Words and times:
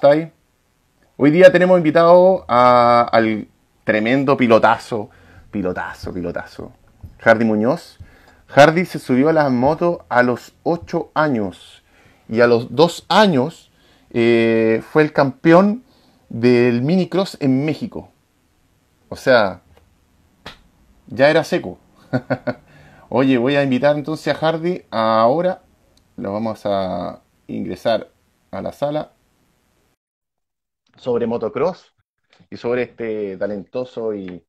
Hoy 0.00 1.30
día 1.32 1.50
tenemos 1.50 1.76
invitado 1.76 2.44
al 2.46 3.48
tremendo 3.82 4.36
pilotazo, 4.36 5.10
pilotazo, 5.50 6.12
pilotazo, 6.12 6.72
Hardy 7.18 7.44
Muñoz. 7.44 7.98
Hardy 8.46 8.84
se 8.84 9.00
subió 9.00 9.28
a 9.28 9.32
la 9.32 9.48
moto 9.50 10.06
a 10.08 10.22
los 10.22 10.52
8 10.62 11.10
años 11.14 11.82
y 12.28 12.40
a 12.40 12.46
los 12.46 12.74
2 12.76 13.06
años 13.08 13.72
eh, 14.10 14.82
fue 14.88 15.02
el 15.02 15.12
campeón 15.12 15.82
del 16.28 16.82
minicross 16.82 17.36
en 17.40 17.64
México. 17.64 18.10
O 19.08 19.16
sea, 19.16 19.62
ya 21.08 21.28
era 21.28 21.42
seco. 21.42 21.78
Oye, 23.08 23.36
voy 23.36 23.56
a 23.56 23.64
invitar 23.64 23.96
entonces 23.96 24.32
a 24.32 24.38
Hardy 24.38 24.82
ahora. 24.92 25.62
Lo 26.16 26.32
vamos 26.32 26.60
a 26.66 27.20
ingresar 27.48 28.10
a 28.52 28.62
la 28.62 28.72
sala 28.72 29.12
sobre 30.98 31.26
motocross 31.26 31.94
y 32.50 32.56
sobre 32.56 32.82
este 32.82 33.36
talentoso 33.36 34.14
y 34.14 34.44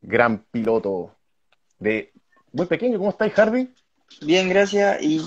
gran 0.00 0.44
piloto 0.50 1.16
de 1.78 2.12
muy 2.52 2.66
pequeño. 2.66 2.98
¿Cómo 2.98 3.10
estás, 3.10 3.32
Hardy? 3.32 3.68
Bien, 4.20 4.48
gracias. 4.48 5.02
¿Y, 5.02 5.20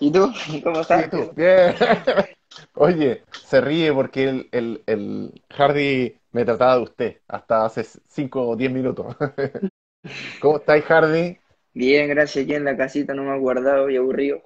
¿y 0.00 0.10
tú? 0.10 0.32
¿Cómo 0.64 0.80
estás? 0.80 1.10
Bien. 1.34 1.74
Oye, 2.74 3.22
se 3.44 3.60
ríe 3.60 3.92
porque 3.92 4.28
el, 4.28 4.48
el, 4.52 4.82
el, 4.86 5.42
Hardy 5.50 6.16
me 6.32 6.44
trataba 6.44 6.76
de 6.76 6.82
usted 6.82 7.16
hasta 7.28 7.66
hace 7.66 7.84
5 7.84 8.48
o 8.48 8.56
10 8.56 8.72
minutos. 8.72 9.16
¿Cómo 10.40 10.58
estáis, 10.58 10.84
Hardy? 10.84 11.38
Bien, 11.74 12.08
gracias. 12.08 12.44
Aquí 12.44 12.54
en 12.54 12.64
la 12.64 12.76
casita 12.76 13.12
no 13.12 13.24
me 13.24 13.32
ha 13.32 13.36
guardado 13.36 13.90
y 13.90 13.96
aburrido. 13.96 14.42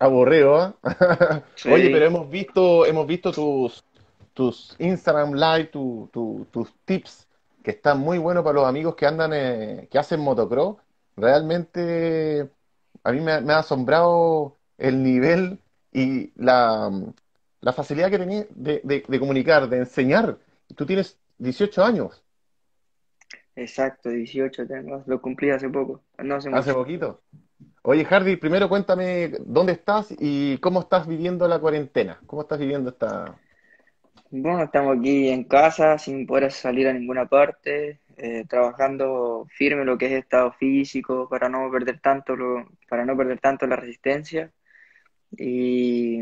Aburrido, 0.00 0.76
¿eh? 0.84 1.72
Oye, 1.72 1.90
pero 1.90 2.06
hemos 2.06 2.30
visto, 2.30 2.86
hemos 2.86 3.06
visto 3.06 3.32
tus, 3.32 3.84
tus 4.38 4.76
Instagram 4.78 5.34
Live, 5.34 5.70
tus 5.72 6.72
tips, 6.84 7.26
que 7.60 7.72
están 7.72 7.98
muy 7.98 8.18
buenos 8.18 8.44
para 8.44 8.54
los 8.54 8.68
amigos 8.68 8.94
que 8.94 9.04
andan, 9.04 9.32
eh, 9.34 9.88
que 9.90 9.98
hacen 9.98 10.20
motocross. 10.20 10.76
Realmente 11.16 12.48
a 13.02 13.10
mí 13.10 13.20
me, 13.20 13.32
ha 13.32 13.58
asombrado 13.58 14.56
el 14.78 15.02
nivel 15.02 15.58
y 15.92 16.30
la, 16.36 16.88
facilidad 17.74 18.10
que 18.10 18.18
tenías 18.20 18.46
de, 18.50 19.18
comunicar, 19.18 19.68
de 19.68 19.78
enseñar. 19.78 20.38
Tú 20.76 20.86
tienes 20.86 21.18
18 21.38 21.82
años. 21.82 22.22
Exacto, 23.56 24.08
18 24.08 24.68
tengo. 24.68 25.02
Lo 25.06 25.20
cumplí 25.20 25.50
hace 25.50 25.68
poco. 25.68 26.00
No 26.18 26.36
hace, 26.36 26.48
hace 26.52 26.72
poquito. 26.72 27.22
Oye, 27.82 28.04
Hardy, 28.04 28.36
primero 28.36 28.68
cuéntame 28.68 29.32
dónde 29.40 29.72
estás 29.72 30.14
y 30.16 30.58
cómo 30.58 30.78
estás 30.78 31.08
viviendo 31.08 31.48
la 31.48 31.58
cuarentena. 31.58 32.20
¿Cómo 32.24 32.42
estás 32.42 32.60
viviendo 32.60 32.90
esta, 32.90 33.36
bueno, 34.30 34.64
estamos 34.64 34.98
aquí 34.98 35.28
en 35.28 35.44
casa 35.44 35.98
sin 35.98 36.26
poder 36.26 36.52
salir 36.52 36.88
a 36.88 36.92
ninguna 36.92 37.26
parte, 37.26 38.00
eh, 38.16 38.44
trabajando 38.48 39.46
firme 39.50 39.84
lo 39.84 39.96
que 39.96 40.06
es 40.06 40.12
estado 40.12 40.52
físico 40.52 41.28
para 41.28 41.48
no 41.48 41.70
perder 41.70 42.00
tanto 42.00 42.36
lo, 42.36 42.68
para 42.88 43.04
no 43.04 43.16
perder 43.16 43.40
tanto 43.40 43.66
la 43.66 43.76
resistencia 43.76 44.52
y 45.36 46.18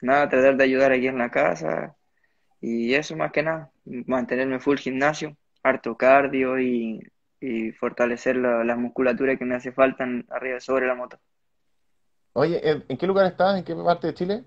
nada, 0.00 0.28
tratar 0.28 0.56
de 0.56 0.64
ayudar 0.64 0.92
aquí 0.92 1.06
en 1.06 1.18
la 1.18 1.30
casa 1.30 1.96
y 2.60 2.94
eso 2.94 3.16
más 3.16 3.32
que 3.32 3.42
nada, 3.42 3.70
mantenerme 3.84 4.60
full 4.60 4.78
gimnasio, 4.78 5.36
harto 5.62 5.96
cardio 5.96 6.60
y, 6.60 7.00
fortalecer 7.78 8.36
la, 8.36 8.64
la, 8.64 8.74
musculatura 8.74 9.36
que 9.36 9.44
me 9.44 9.54
hace 9.54 9.70
falta 9.70 10.04
arriba 10.30 10.58
sobre 10.58 10.86
la 10.88 10.96
moto. 10.96 11.16
Oye, 12.32 12.60
¿en 12.88 12.96
qué 12.96 13.06
lugar 13.06 13.26
estás? 13.26 13.56
¿En 13.56 13.64
qué 13.64 13.72
parte 13.76 14.08
de 14.08 14.14
Chile? 14.14 14.44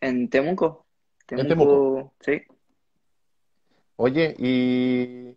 En 0.00 0.28
Temuco. 0.28 0.85
En 1.30 1.48
Temuco. 1.48 2.12
Sí. 2.20 2.42
Oye, 3.96 4.34
y 4.38 5.36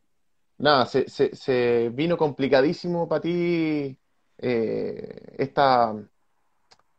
nada, 0.58 0.86
se, 0.86 1.10
se, 1.10 1.36
se 1.36 1.90
vino 1.94 2.18
complicadísimo 2.18 3.08
para 3.08 3.22
ti 3.22 3.98
eh, 4.38 5.36
esta, 5.38 5.96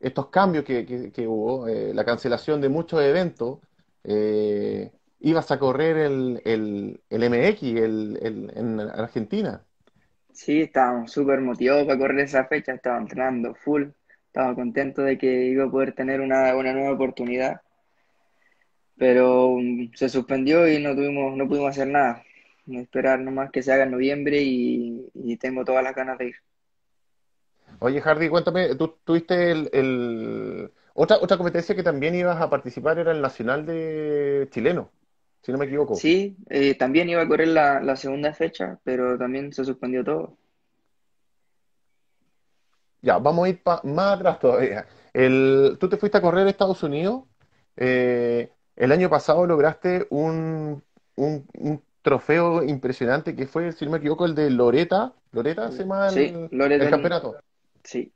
estos 0.01 0.29
cambios 0.29 0.65
que, 0.65 1.13
que, 1.13 1.27
hubo, 1.27 1.69
eh, 1.69 1.93
la 1.95 2.05
cancelación 2.05 2.61
de 2.61 2.69
muchos 2.69 3.03
eventos. 3.03 3.59
Eh, 4.05 4.91
ibas 5.21 5.51
a 5.51 5.59
correr 5.59 5.99
el, 5.99 6.41
el, 6.45 7.01
el 7.11 7.31
MX 7.31 7.63
el, 7.63 8.19
el, 8.23 8.53
en 8.57 8.81
Argentina. 8.81 9.63
Sí, 10.33 10.63
estábamos 10.63 11.13
súper 11.13 11.41
motivados 11.41 11.85
para 11.87 11.99
correr 11.99 12.21
esa 12.21 12.47
fecha, 12.47 12.73
estaba 12.73 12.97
entrenando 12.99 13.55
full, 13.55 13.89
estaba 14.27 14.55
contento 14.55 15.03
de 15.03 15.19
que 15.19 15.47
iba 15.47 15.65
a 15.65 15.71
poder 15.71 15.93
tener 15.93 16.23
una, 16.23 16.57
una 16.57 16.73
nueva 16.73 16.93
oportunidad 16.93 17.61
pero 19.01 19.57
mm, 19.57 19.93
se 19.95 20.11
suspendió 20.11 20.69
y 20.69 20.79
no 20.79 20.95
tuvimos, 20.95 21.35
no 21.35 21.49
pudimos 21.49 21.71
hacer 21.71 21.89
nada. 21.89 22.23
Esperar 22.71 23.19
nomás 23.19 23.51
que 23.51 23.63
se 23.63 23.73
haga 23.73 23.85
en 23.85 23.93
noviembre 23.93 24.43
y, 24.43 25.37
tengo 25.41 25.65
todas 25.65 25.83
las 25.83 25.95
ganas 25.95 26.19
de 26.19 26.27
ir. 26.27 26.35
Oye, 27.79 28.03
Hardy, 28.03 28.29
cuéntame, 28.29 28.75
tú 28.75 28.99
tuviste 29.03 29.53
el, 29.53 30.71
Otra, 30.93 31.17
otra 31.17 31.39
competencia 31.39 31.75
que 31.75 31.83
también 31.83 32.15
ibas 32.15 32.39
a 32.43 32.51
participar 32.51 32.99
era 32.99 33.13
el 33.13 33.23
Nacional 33.23 33.65
de 33.65 34.49
Chileno, 34.51 34.91
si 35.41 35.51
no 35.51 35.57
me 35.57 35.65
equivoco. 35.65 35.95
Sí, 35.95 36.37
eh, 36.51 36.75
también 36.75 37.09
iba 37.09 37.23
a 37.23 37.29
correr 37.29 37.49
la, 37.49 37.97
segunda 37.97 38.35
fecha, 38.35 38.79
pero 38.85 39.17
también 39.17 39.51
se 39.55 39.65
suspendió 39.65 40.05
todo. 40.05 40.37
Ya, 43.01 43.17
vamos 43.17 43.47
a 43.47 43.49
ir 43.49 43.63
más 43.65 44.19
atrás 44.19 44.39
todavía. 44.39 44.87
El, 45.15 45.79
tú 45.81 45.89
te 45.89 45.97
fuiste 45.97 46.19
a 46.19 46.21
correr 46.21 46.47
a 46.47 46.51
Estados 46.51 46.83
Unidos. 46.83 47.23
Eh, 47.77 48.51
el 48.81 48.93
año 48.93 49.11
pasado 49.11 49.47
lograste 49.47 50.07
un, 50.09 50.83
un, 51.17 51.83
trofeo 52.01 52.65
impresionante 52.65 53.37
que 53.37 53.47
fue, 53.47 53.73
si 53.73 53.85
no 53.85 53.91
me 53.91 53.99
equivoco, 53.99 54.25
el 54.25 54.35
de 54.35 54.49
Loreta. 54.49 55.13
¿Loreta 55.33 55.71
se 55.71 55.81
llama 55.81 56.09
el, 56.09 56.89
campeonato? 56.89 57.37
Sí. 57.85 58.11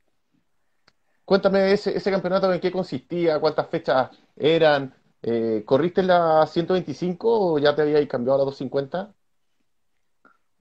Cuéntame 1.23 1.71
ese, 1.71 1.95
ese 1.95 2.09
campeonato 2.09 2.51
en 2.51 2.59
qué 2.59 2.71
consistía, 2.71 3.39
cuántas 3.39 3.69
fechas 3.69 4.09
eran. 4.35 4.91
Eh, 5.21 5.61
¿Corriste 5.65 6.01
en 6.01 6.07
la 6.07 6.47
125 6.47 7.53
o 7.53 7.59
ya 7.59 7.75
te 7.75 7.83
habíais 7.83 8.07
cambiado 8.07 8.35
a 8.35 8.39
la 8.39 8.45
250? 8.45 9.13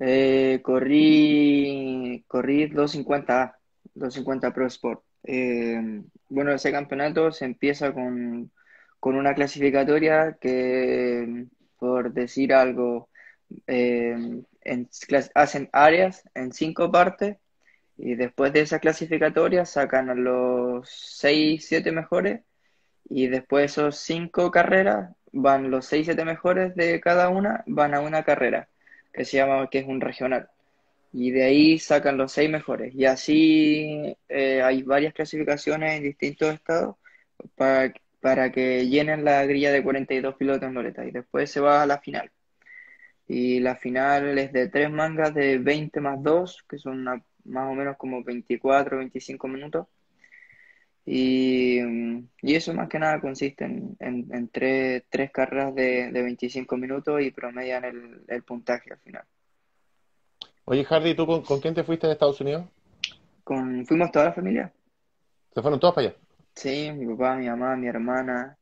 Eh, 0.00 0.60
corrí, 0.62 2.24
corrí 2.28 2.66
250 2.66 3.58
250 3.94 4.52
Pro 4.52 4.66
Sport. 4.66 5.02
Eh, 5.22 6.02
bueno, 6.28 6.52
ese 6.52 6.70
campeonato 6.70 7.32
se 7.32 7.46
empieza 7.46 7.94
con 7.94 8.50
con 9.04 9.16
una 9.16 9.34
clasificatoria 9.34 10.38
que, 10.40 11.44
por 11.78 12.14
decir 12.14 12.54
algo, 12.54 13.10
eh, 13.66 14.16
hacen 15.34 15.68
áreas 15.74 16.24
en 16.34 16.54
cinco 16.54 16.90
partes 16.90 17.36
y 17.98 18.14
después 18.14 18.54
de 18.54 18.62
esa 18.62 18.78
clasificatoria 18.78 19.66
sacan 19.66 20.08
a 20.08 20.14
los 20.14 20.88
seis, 20.88 21.66
siete 21.68 21.92
mejores 21.92 22.40
y 23.10 23.26
después 23.26 23.60
de 23.60 23.66
esos 23.66 23.98
cinco 23.98 24.50
carreras 24.50 25.10
van 25.32 25.70
los 25.70 25.84
seis, 25.84 26.06
siete 26.06 26.24
mejores 26.24 26.74
de 26.74 26.98
cada 27.02 27.28
una, 27.28 27.62
van 27.66 27.92
a 27.92 28.00
una 28.00 28.24
carrera 28.24 28.70
que 29.12 29.26
se 29.26 29.36
llama, 29.36 29.68
que 29.68 29.80
es 29.80 29.86
un 29.86 30.00
regional. 30.00 30.48
Y 31.12 31.30
de 31.30 31.44
ahí 31.44 31.78
sacan 31.78 32.16
los 32.16 32.32
seis 32.32 32.48
mejores. 32.48 32.94
Y 32.94 33.04
así 33.04 34.16
eh, 34.30 34.62
hay 34.62 34.82
varias 34.82 35.12
clasificaciones 35.12 35.92
en 35.92 36.04
distintos 36.04 36.54
estados 36.54 36.96
para, 37.56 37.92
para 38.24 38.50
que 38.50 38.88
llenen 38.88 39.22
la 39.22 39.44
grilla 39.44 39.70
de 39.70 39.82
42 39.82 40.36
pilotos 40.36 40.62
en 40.62 40.72
Loreta 40.72 41.04
y 41.04 41.10
después 41.10 41.50
se 41.50 41.60
va 41.60 41.82
a 41.82 41.86
la 41.86 41.98
final. 41.98 42.30
Y 43.28 43.60
la 43.60 43.76
final 43.76 44.38
es 44.38 44.50
de 44.50 44.70
tres 44.70 44.90
mangas 44.90 45.34
de 45.34 45.58
20 45.58 46.00
más 46.00 46.22
2, 46.22 46.64
que 46.66 46.78
son 46.78 47.04
más 47.04 47.70
o 47.70 47.74
menos 47.74 47.98
como 47.98 48.24
24 48.24 48.96
25 48.96 49.46
minutos. 49.46 49.88
Y, 51.04 51.78
eso 52.40 52.72
más 52.72 52.88
que 52.88 52.98
nada 52.98 53.20
consiste 53.20 53.66
en, 53.66 53.94
en, 54.00 54.48
tres, 54.48 55.02
carreras 55.30 55.74
de, 55.74 56.10
de, 56.10 56.22
25 56.22 56.78
minutos 56.78 57.20
y 57.20 57.30
promedian 57.30 57.84
el, 57.84 58.22
el, 58.26 58.42
puntaje 58.42 58.90
al 58.90 59.00
final. 59.00 59.24
Oye, 60.64 60.82
Hardy, 60.82 61.14
¿tú 61.14 61.26
con, 61.26 61.42
con, 61.42 61.60
quién 61.60 61.74
te 61.74 61.84
fuiste 61.84 62.06
de 62.06 62.14
Estados 62.14 62.40
Unidos? 62.40 62.64
Con, 63.44 63.84
fuimos 63.84 64.10
toda 64.10 64.24
la 64.24 64.32
familia. 64.32 64.72
¿Se 65.52 65.60
fueron 65.60 65.78
todos 65.78 65.94
para 65.94 66.08
allá? 66.08 66.23
Sí, 66.54 66.90
mi 66.92 67.06
papá, 67.14 67.36
mi 67.36 67.46
mamá, 67.48 67.76
mi 67.76 67.88
hermana 67.88 68.56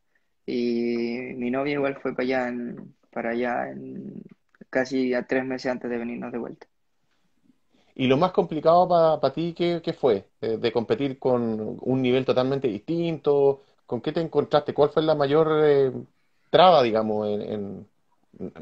y 0.46 1.34
mi 1.36 1.50
novia 1.50 1.74
igual 1.74 1.98
fue 2.02 2.12
para 2.14 2.24
allá, 2.24 2.48
en, 2.48 2.94
para 3.10 3.30
allá 3.30 3.68
en, 3.70 4.22
casi 4.70 5.14
a 5.14 5.26
tres 5.26 5.44
meses 5.44 5.70
antes 5.70 5.90
de 5.90 5.98
venirnos 5.98 6.32
de 6.32 6.38
vuelta. 6.38 6.66
¿Y 7.94 8.06
lo 8.06 8.16
más 8.16 8.32
complicado 8.32 8.88
para 8.88 9.34
ti 9.34 9.54
qué, 9.54 9.80
qué 9.84 9.92
fue? 9.92 10.24
Eh, 10.40 10.56
¿De 10.58 10.72
competir 10.72 11.18
con 11.18 11.78
un 11.80 12.02
nivel 12.02 12.24
totalmente 12.24 12.68
distinto? 12.68 13.60
¿Con 13.86 14.00
qué 14.00 14.12
te 14.12 14.20
encontraste? 14.20 14.72
¿Cuál 14.74 14.90
fue 14.90 15.02
la 15.02 15.14
mayor 15.14 15.48
eh, 15.64 15.92
traba, 16.50 16.82
digamos, 16.82 17.28
en, 17.28 17.86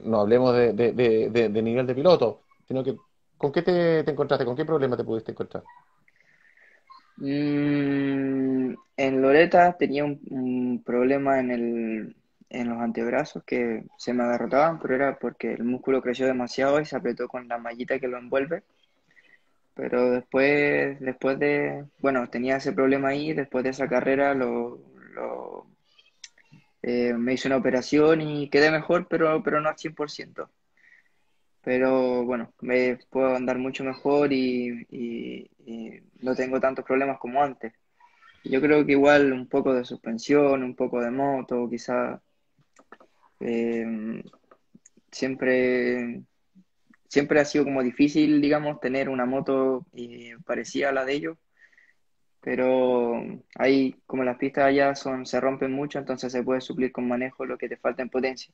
no 0.05 0.21
hablemos 0.21 0.55
de, 0.55 0.73
de, 0.73 1.31
de, 1.31 1.63
nivel 1.63 1.87
de 1.87 1.95
piloto, 1.95 2.41
sino 2.67 2.83
que 2.83 2.97
¿con 3.39 3.53
qué 3.53 3.63
te 3.63 4.01
encontraste? 4.01 4.45
¿Con 4.45 4.57
qué 4.57 4.65
problema 4.65 4.97
te 4.97 5.05
pudiste 5.05 5.31
encontrar? 5.33 5.63
Mm, 7.21 8.75
en 8.97 9.23
Loreta 9.23 9.77
tenía 9.79 10.05
un, 10.05 10.83
problema 10.85 11.39
en 11.41 11.51
el, 11.51 12.17
en 12.49 12.69
los 12.69 12.79
antebrazos 12.81 13.45
que 13.45 13.85
se 13.99 14.13
me 14.15 14.25
agarrotaban, 14.25 14.81
pero 14.81 14.95
era 14.95 15.19
porque 15.19 15.53
el 15.53 15.65
músculo 15.65 16.03
creció 16.03 16.27
demasiado 16.27 16.81
y 16.81 16.87
se 16.87 16.97
apretó 16.97 17.29
con 17.29 17.47
la 17.49 17.59
mallita 17.59 17.99
que 18.01 18.09
lo 18.09 18.19
envuelve. 18.19 18.63
Pero 19.75 20.13
después, 20.13 21.01
después 21.01 21.39
de, 21.41 21.85
bueno, 21.99 22.29
tenía 22.31 22.57
ese 22.59 22.73
problema 22.73 23.09
ahí, 23.09 23.33
después 23.33 23.65
de 23.65 23.71
esa 23.71 23.89
carrera 23.89 24.35
lo, 24.35 24.79
lo- 25.15 25.67
eh, 26.83 27.13
me 27.15 27.35
hice 27.35 27.49
una 27.49 27.57
operación 27.57 28.21
y 28.23 28.49
quedé 28.51 28.71
mejor, 28.71 29.07
pero, 29.09 29.43
pero 29.43 29.61
no 29.61 29.69
al 29.69 29.79
100%. 29.79 30.51
Pero 31.63 32.25
bueno, 32.25 32.53
me 32.61 32.99
puedo 33.11 33.35
andar 33.37 33.59
mucho 33.59 33.85
mejor 33.85 34.33
y, 34.33 35.49
no 36.23 36.35
tengo 36.35 36.61
tantos 36.61 36.85
problemas 36.85 37.19
como 37.19 37.43
antes. 37.43 37.73
Yo 38.45 38.61
creo 38.61 38.85
que 38.85 38.93
igual 38.93 39.33
un 39.33 39.49
poco 39.49 39.75
de 39.75 39.85
suspensión, 39.85 40.63
un 40.63 40.75
poco 40.75 41.01
de 41.01 41.11
moto, 41.11 41.69
quizá 41.69 42.21
eh, 43.41 44.23
siempre, 45.11 46.23
siempre 47.09 47.41
ha 47.41 47.45
sido 47.45 47.65
como 47.65 47.83
difícil, 47.83 48.41
digamos, 48.41 48.81
tener 48.81 49.09
una 49.09 49.27
moto 49.27 49.87
eh, 49.95 50.37
parecida 50.45 50.91
a 50.91 50.93
la 50.93 51.05
de 51.05 51.13
ellos, 51.15 51.39
pero 52.41 53.23
ahí 53.57 53.97
como 54.07 54.25
las 54.25 54.39
pistas 54.39 54.65
allá 54.65 54.95
son, 54.95 55.27
se 55.27 55.41
rompen 55.41 55.73
mucho, 55.73 55.99
entonces 55.99 56.33
se 56.33 56.43
puede 56.43 56.61
suplir 56.61 56.93
con 56.93 57.07
manejo 57.09 57.45
lo 57.45 57.59
que 57.59 57.69
te 57.69 57.77
falta 57.77 58.03
en 58.03 58.11
potencia. 58.11 58.53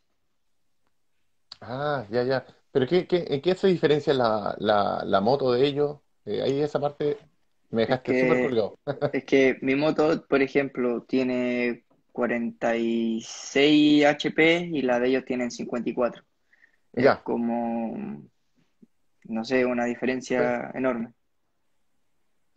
Ah, 1.60 2.04
ya, 2.10 2.22
ya. 2.22 2.46
Pero 2.76 2.86
¿qué, 2.86 3.06
qué, 3.06 3.24
en 3.30 3.40
qué 3.40 3.54
se 3.54 3.68
diferencia 3.68 4.12
la, 4.14 4.54
la, 4.58 5.02
la 5.06 5.20
moto 5.22 5.50
de 5.52 5.66
ellos? 5.66 5.98
Eh, 6.26 6.42
ahí 6.42 6.60
esa 6.60 6.78
parte 6.80 7.18
me 7.70 7.82
dejaste 7.82 8.14
súper 8.14 8.38
colgado. 8.38 8.78
es 9.12 9.24
que 9.24 9.58
mi 9.62 9.74
moto, 9.74 10.26
por 10.28 10.42
ejemplo, 10.42 11.02
tiene 11.04 11.84
46 12.12 14.04
HP 14.06 14.60
y 14.72 14.82
la 14.82 15.00
de 15.00 15.08
ellos 15.08 15.24
tienen 15.24 15.50
54. 15.50 16.24
Es 16.94 17.18
como, 17.20 18.22
no 19.24 19.44
sé, 19.44 19.66
una 19.66 19.84
Sí, 20.36 20.44
diferencia 20.46 20.70
enorme. 20.74 21.12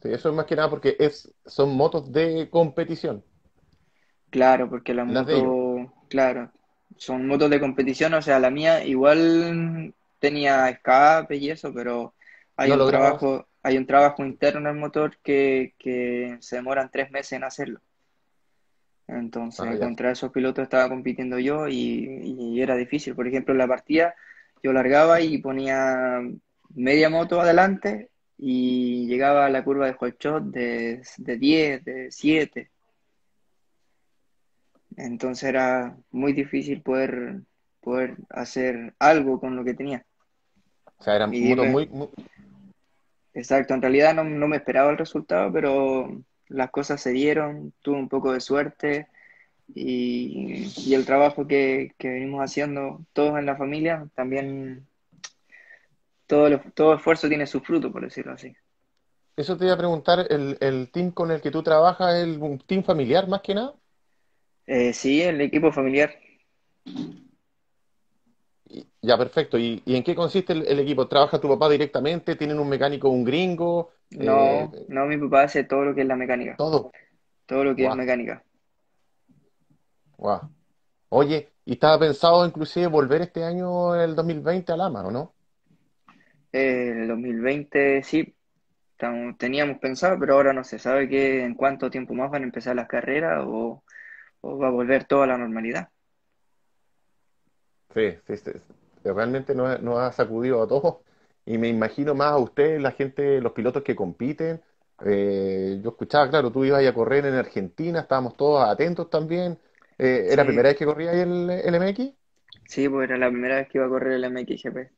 sí, 0.02 0.10
eso 0.12 0.30
es 0.30 0.36
más 0.36 0.46
que 0.46 0.56
nada 0.56 0.70
porque 0.70 0.96
es, 1.00 1.34
son 1.46 1.76
motos 1.76 2.12
de 2.12 2.50
competición, 2.50 3.24
Claro, 4.30 4.70
porque 4.70 4.94
las 4.94 5.08
las 5.08 5.26
motos, 5.28 5.90
claro, 6.08 6.52
son 6.98 7.28
motos 7.28 7.50
de 7.50 7.60
competición, 7.60 8.14
o 8.14 8.22
sea, 8.22 8.40
la 8.40 8.52
mía 8.52 8.86
igual 8.86 9.96
tenía 10.20 10.70
escape 10.70 11.36
y 11.38 11.50
eso, 11.50 11.74
pero 11.74 12.16
hay 12.58 12.72
No 12.72 12.76
un 12.76 12.86
trabajo, 12.86 13.48
hay 13.64 13.78
un 13.78 13.88
trabajo 13.88 14.26
interno 14.26 14.62
en 14.62 14.68
el 14.76 14.82
motor 14.82 15.18
que, 15.24 15.76
que 15.80 16.38
se 16.42 16.58
demoran 16.58 16.92
tres 16.92 17.12
meses 17.12 17.34
en 17.34 17.44
hacerlo. 17.46 17.82
Ah, 19.58 19.66
Entonces, 19.66 19.78
ya. 19.78 19.80
contra 19.80 20.12
esos 20.12 20.32
pilotos 20.32 20.64
estaba 20.64 20.88
compitiendo 20.90 21.40
yo 21.40 21.68
y, 21.68 21.76
y 22.54 22.62
era 22.62 22.76
difícil. 22.76 23.16
Por 23.16 23.28
ejemplo, 23.28 23.54
en 23.54 23.58
la 23.58 23.68
partida 23.68 24.16
yo 24.64 24.72
largaba 24.74 25.20
y 25.22 25.40
ponía 25.40 26.22
media 26.76 27.10
moto 27.10 27.42
adelante 27.42 28.12
y 28.38 29.08
llegaba 29.08 29.46
a 29.48 29.50
la 29.50 29.64
curva 29.64 29.88
de 29.88 29.94
hot 29.94 30.16
shot 30.20 30.44
de, 30.46 31.02
de 31.18 31.38
10, 31.38 31.84
de 31.86 32.12
7. 32.12 32.72
Entonces 34.98 35.50
era 35.50 35.98
muy 36.12 36.34
difícil 36.34 36.82
poder, 36.84 37.42
poder 37.82 38.18
hacer 38.30 38.94
algo 39.00 39.40
con 39.40 39.56
lo 39.56 39.64
que 39.64 39.74
tenía. 39.74 40.06
O 41.00 41.04
sea, 41.04 41.16
eran 41.16 41.36
re- 41.58 41.58
muy, 41.58 41.88
muy- 41.88 42.10
exacto, 43.34 43.74
en 43.74 43.82
realidad 43.82 44.14
no, 44.14 44.24
no 44.24 44.48
me 44.48 44.58
esperaba 44.58 44.92
el 44.92 44.98
resultado, 44.98 45.52
pero 45.52 46.24
las 46.48 46.72
cosas 46.72 47.02
se 47.02 47.12
dieron, 47.12 47.74
tuve 47.82 47.98
un 47.98 48.10
poco 48.10 48.34
de 48.34 48.42
suerte 48.42 49.08
y, 49.76 50.68
y 50.78 50.96
el 50.96 51.06
trabajo 51.08 51.48
que, 51.48 51.94
que 51.98 52.10
venimos 52.10 52.42
haciendo 52.44 53.06
todos 53.14 53.40
en 53.40 53.46
la 53.48 53.58
familia, 53.58 54.10
también 54.16 54.88
todo, 56.28 56.50
lo- 56.50 56.62
todo 56.74 56.94
esfuerzo 56.96 57.28
tiene 57.28 57.46
su 57.46 57.60
fruto, 57.60 57.92
por 57.92 58.04
decirlo 58.04 58.32
así. 58.34 58.56
Eso 59.36 59.58
te 59.58 59.66
iba 59.66 59.74
a 59.74 59.78
preguntar, 59.78 60.28
¿el, 60.30 60.56
el 60.62 60.92
team 60.92 61.10
con 61.12 61.32
el 61.32 61.42
que 61.42 61.50
tú 61.50 61.64
trabajas 61.64 62.14
es 62.14 62.24
el- 62.26 62.38
un 62.44 62.60
team 62.60 62.84
familiar 62.84 63.28
más 63.28 63.42
que 63.42 63.56
nada? 63.56 63.74
Eh, 64.68 64.94
sí, 64.94 65.22
el 65.22 65.42
equipo 65.42 65.72
familiar. 65.74 66.12
Ya, 69.02 69.18
perfecto. 69.18 69.58
¿Y, 69.58 69.82
y 69.86 69.96
en 69.96 70.04
qué 70.04 70.14
consiste 70.16 70.54
el, 70.54 70.68
el 70.68 70.80
equipo? 70.80 71.08
¿Trabaja 71.08 71.40
tu 71.40 71.48
papá 71.48 71.70
directamente? 71.70 72.36
¿Tienen 72.36 72.60
un 72.60 72.68
mecánico, 72.70 73.10
un 73.10 73.24
gringo? 73.24 73.92
Eh, 74.18 74.68
No, 74.68 74.80
no, 74.88 75.06
mi 75.08 75.18
papá 75.18 75.44
hace 75.44 75.64
todo 75.64 75.84
lo 75.86 75.96
que 75.96 76.02
es 76.02 76.08
la 76.08 76.16
mecánica, 76.16 76.60
todo. 76.60 76.92
todo 77.48 77.64
lo 77.66 77.76
que 77.76 77.86
es 77.88 77.94
mecánica. 77.94 78.44
guau. 80.18 80.42
Oye, 81.10 81.54
¿y 81.66 81.74
estaba 81.74 82.00
pensado 82.00 82.46
inclusive 82.46 82.88
volver 82.88 83.22
este 83.24 83.44
año, 83.46 83.96
el 83.96 84.16
2020, 84.16 84.72
a 84.74 84.78
Lama, 84.78 85.04
¿o 85.06 85.12
no? 85.12 85.36
Eh, 86.52 86.90
el 87.04 87.08
2020 87.08 88.04
sí, 88.04 88.36
teníamos 89.38 89.80
pensado, 89.80 90.20
pero 90.20 90.34
ahora 90.36 90.54
no 90.54 90.64
se 90.64 90.80
sabe 90.80 91.08
que 91.10 91.44
en 91.44 91.56
cuánto 91.56 91.90
tiempo 91.90 92.14
más 92.14 92.32
van 92.32 92.44
a 92.44 92.46
empezar 92.46 92.76
las 92.76 92.88
carreras 92.88 93.44
o, 93.48 93.84
o 94.42 94.58
va 94.60 94.68
a 94.70 94.72
volver 94.72 95.06
toda 95.06 95.28
la 95.28 95.38
normalidad. 95.38 95.90
Sí, 97.94 98.18
sí, 98.28 98.38
sí. 98.38 98.52
Realmente 99.04 99.56
nos, 99.56 99.70
ha 99.70 99.78
nos 99.80 100.00
ha 100.00 100.12
sacudido 100.12 100.62
a 100.62 100.68
todos 100.68 100.98
y 101.46 101.58
me 101.58 101.68
imagino 101.70 102.14
más 102.16 102.32
a 102.34 102.38
ustedes, 102.38 102.82
la 102.82 102.92
gente, 102.92 103.42
los 103.42 103.54
pilotos 103.54 103.84
que 103.84 103.96
compiten. 103.96 104.62
Eh, 105.06 105.80
yo 105.84 105.90
escuchaba, 105.92 106.30
claro, 106.30 106.52
tú 106.52 106.66
ibas 106.66 106.86
a 106.86 106.94
correr 106.94 107.26
en 107.26 107.36
Argentina, 107.36 108.02
estábamos 108.02 108.36
todos 108.38 108.64
atentos 108.68 109.10
también. 109.10 109.60
Eh, 109.98 110.28
¿era 110.28 110.38
la 110.38 110.46
primera 110.46 110.70
vez 110.70 110.78
que 110.78 110.86
corría 110.86 111.12
ahí 111.12 111.20
el, 111.22 111.50
el 111.50 111.76
MX? 111.76 112.14
sí, 112.66 112.88
pues 112.90 113.10
era 113.10 113.18
la 113.18 113.30
primera 113.30 113.56
vez 113.58 113.68
que 113.68 113.78
iba 113.80 113.88
a 113.88 113.90
correr 113.90 114.14
el 114.14 114.24
MXGP. 114.26 114.92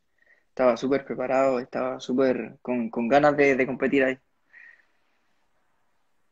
Estaba 0.49 0.77
súper 0.77 1.05
preparado, 1.05 1.59
estaba 1.59 1.99
súper 1.99 2.57
con, 2.61 2.89
con 2.89 3.07
ganas 3.07 3.35
de, 3.37 3.55
de 3.55 3.65
competir 3.67 4.03
ahí. 4.03 4.17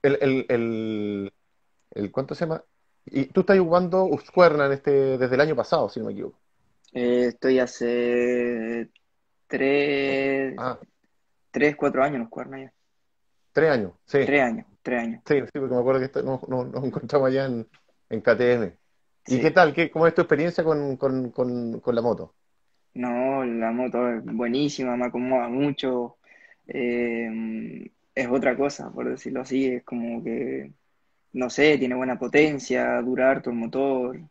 El, 0.01 0.18
el, 0.21 0.45
el, 0.50 1.33
el- 1.92 2.12
¿cuánto 2.13 2.36
se 2.36 2.45
llama? 2.45 2.63
Y 3.06 3.27
tú 3.27 3.42
estás 3.42 3.60
jugando 3.60 4.10
en 4.66 4.74
este, 4.74 4.92
desde 5.19 5.36
el 5.36 5.42
año 5.42 5.57
pasado, 5.57 5.89
si 5.89 6.00
no 6.01 6.07
me 6.07 6.13
equivoco. 6.13 6.39
Eh, 6.94 7.28
estoy 7.30 7.60
hace 7.60 8.90
tres, 9.48 10.56
Ah, 10.58 10.80
tres, 11.52 11.76
cuatro 11.78 12.04
años 12.04 12.16
en 12.18 12.22
los 12.24 12.30
cuernos 12.30 12.62
ya. 12.62 12.74
tres 13.54 13.72
años, 13.72 13.94
sí, 14.06 14.20
Tres 14.24 14.42
años, 14.44 14.66
tres 14.82 15.00
años. 15.04 15.24
sí, 15.28 15.42
sí, 15.42 15.60
porque 15.60 15.76
me 15.76 15.80
acuerdo 15.82 16.00
que 16.00 16.06
esto- 16.08 16.24
nos, 16.24 16.42
encontramos 16.86 17.28
allá 17.30 17.46
en, 17.46 17.70
en 18.10 18.22
KTM. 18.22 18.78
¿Y 19.28 19.40
qué 19.40 19.52
tal? 19.52 19.74
¿Qué, 19.74 19.92
cómo 19.92 20.08
es 20.08 20.16
tu 20.16 20.22
experiencia 20.22 20.64
con, 20.64 20.98
con, 20.98 21.32
con, 21.32 21.80
con 21.82 21.96
la 21.96 22.02
moto? 22.02 22.36
No, 22.94 23.46
la 23.46 23.72
moto 23.72 24.10
es 24.10 24.24
buenísima, 24.26 24.98
me 24.98 25.06
acomoda 25.06 25.48
mucho. 25.48 26.18
eh, 26.68 27.92
es 28.16 28.28
otra 28.28 28.58
cosa, 28.58 28.92
por 28.92 29.10
decirlo 29.10 29.42
así. 29.42 29.68
Es 29.68 29.84
como 29.84 30.24
que, 30.24 30.74
no 31.34 31.50
sé, 31.50 31.78
tiene 31.80 31.96
buena 31.96 32.19
potencia, 32.19 33.02
dura 33.02 33.31
harto 33.31 33.50
el 33.52 33.58
motor. 33.58 34.22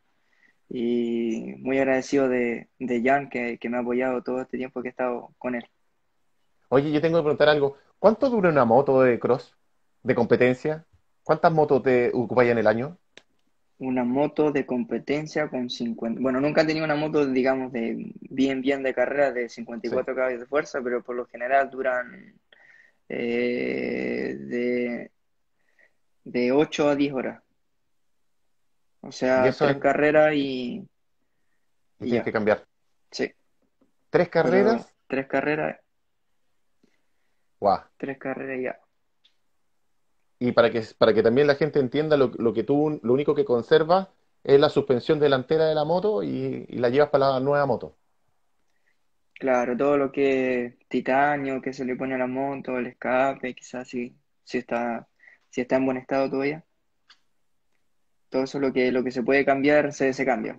Y 0.71 1.55
muy 1.61 1.79
agradecido 1.79 2.29
de, 2.29 2.69
de 2.79 3.03
Jan 3.03 3.31
que, 3.31 3.59
que 3.59 3.69
me 3.71 3.79
ha 3.79 3.81
apoyado 3.81 4.23
todo 4.23 4.43
este 4.43 4.59
tiempo 4.59 4.83
que 4.83 4.89
he 4.89 4.91
estado 4.91 5.35
con 5.39 5.55
él. 5.55 5.65
Oye, 6.69 6.91
yo 6.93 7.01
tengo 7.01 7.19
que 7.19 7.23
preguntar 7.25 7.49
algo. 7.49 7.77
¿Cuánto 7.99 8.29
dura 8.31 8.51
una 8.51 8.65
moto 8.65 9.01
de 9.03 9.19
cross, 9.19 9.57
de 10.03 10.15
competencia? 10.15 10.87
¿Cuántas 11.23 11.53
motos 11.53 11.83
te 11.83 12.11
ocupáis 12.15 12.51
en 12.51 12.59
el 12.59 12.67
año? 12.67 12.99
Una 13.79 14.05
moto 14.05 14.51
de 14.51 14.67
competencia 14.67 15.49
con 15.49 15.71
50. 15.71 16.21
Bueno, 16.21 16.41
nunca 16.41 16.63
he 16.63 16.67
tenido 16.67 16.85
una 16.85 16.97
moto, 16.97 17.27
digamos, 17.27 17.73
de 17.73 18.13
bien, 18.21 18.61
bien 18.61 18.83
de 18.83 18.93
carrera 18.95 19.33
de 19.33 19.49
Sí. 19.49 19.63
54 19.63 20.15
caballos 20.17 20.41
de 20.41 20.47
fuerza, 20.47 20.81
pero 20.83 21.03
por 21.03 21.15
lo 21.17 21.27
general 21.27 21.71
duran 21.71 22.35
eh, 23.09 24.37
de, 24.41 25.11
de 26.25 26.53
8 26.53 26.89
a 26.89 26.97
10 26.97 27.13
horas. 27.15 27.43
O 29.01 29.11
Y 29.35 29.47
sea, 29.47 29.47
eso 29.47 29.65
tres 29.65 29.77
es, 29.77 29.79
carreras 29.79 30.35
y, 30.35 30.89
y 32.01 32.07
y 32.07 32.11
tienes 32.11 32.25
que 32.25 32.33
cambiar. 32.33 32.67
Sí, 33.11 33.35
¿Tres 34.11 34.29
pero 34.41 34.85
carreras? 34.85 34.95
tres 35.07 35.27
carreras, 35.29 35.79
Guau. 37.61 37.83
tres 37.97 38.19
carreras 38.19 38.61
ya. 38.63 38.81
Y 40.41 40.53
para 40.53 40.71
que, 40.71 40.83
para 40.99 41.15
que 41.15 41.23
también 41.23 41.47
la 41.47 41.55
gente 41.57 41.79
entienda 41.81 42.17
lo, 42.17 42.29
lo 42.39 42.53
que 42.53 42.65
tú, 42.65 43.01
lo 43.03 43.13
único 43.13 43.35
que 43.35 43.45
conservas 43.45 44.09
es 44.45 44.59
la 44.61 44.69
suspensión 44.71 45.19
delantera 45.21 45.67
de 45.67 45.75
la 45.75 45.85
moto 45.85 46.23
y, 46.23 46.67
y 46.69 46.79
la 46.79 46.89
llevas 46.91 47.11
para 47.11 47.31
la 47.33 47.41
nueva 47.41 47.67
moto. 47.67 47.97
Claro, 49.35 49.77
todo 49.77 49.97
lo 49.97 50.11
que 50.13 50.65
es 50.67 50.79
titanio 50.89 51.63
que 51.63 51.73
se 51.73 51.85
le 51.85 51.95
pone 51.97 52.15
a 52.15 52.19
la 52.19 52.27
moto, 52.27 52.77
el 52.79 52.89
escape, 52.89 53.55
quizás 53.55 53.89
si, 53.89 54.17
si 54.43 54.59
está, 54.59 55.09
si 55.49 55.61
está 55.61 55.77
en 55.77 55.87
buen 55.87 55.97
estado 55.99 56.29
todavía. 56.31 56.65
Todo 58.31 58.45
eso 58.45 58.59
lo 58.59 58.73
que, 58.73 58.91
lo 58.91 59.05
que 59.05 59.11
se 59.11 59.23
puede 59.23 59.45
cambiar, 59.45 59.93
se, 59.93 60.25
cambia. 60.25 60.57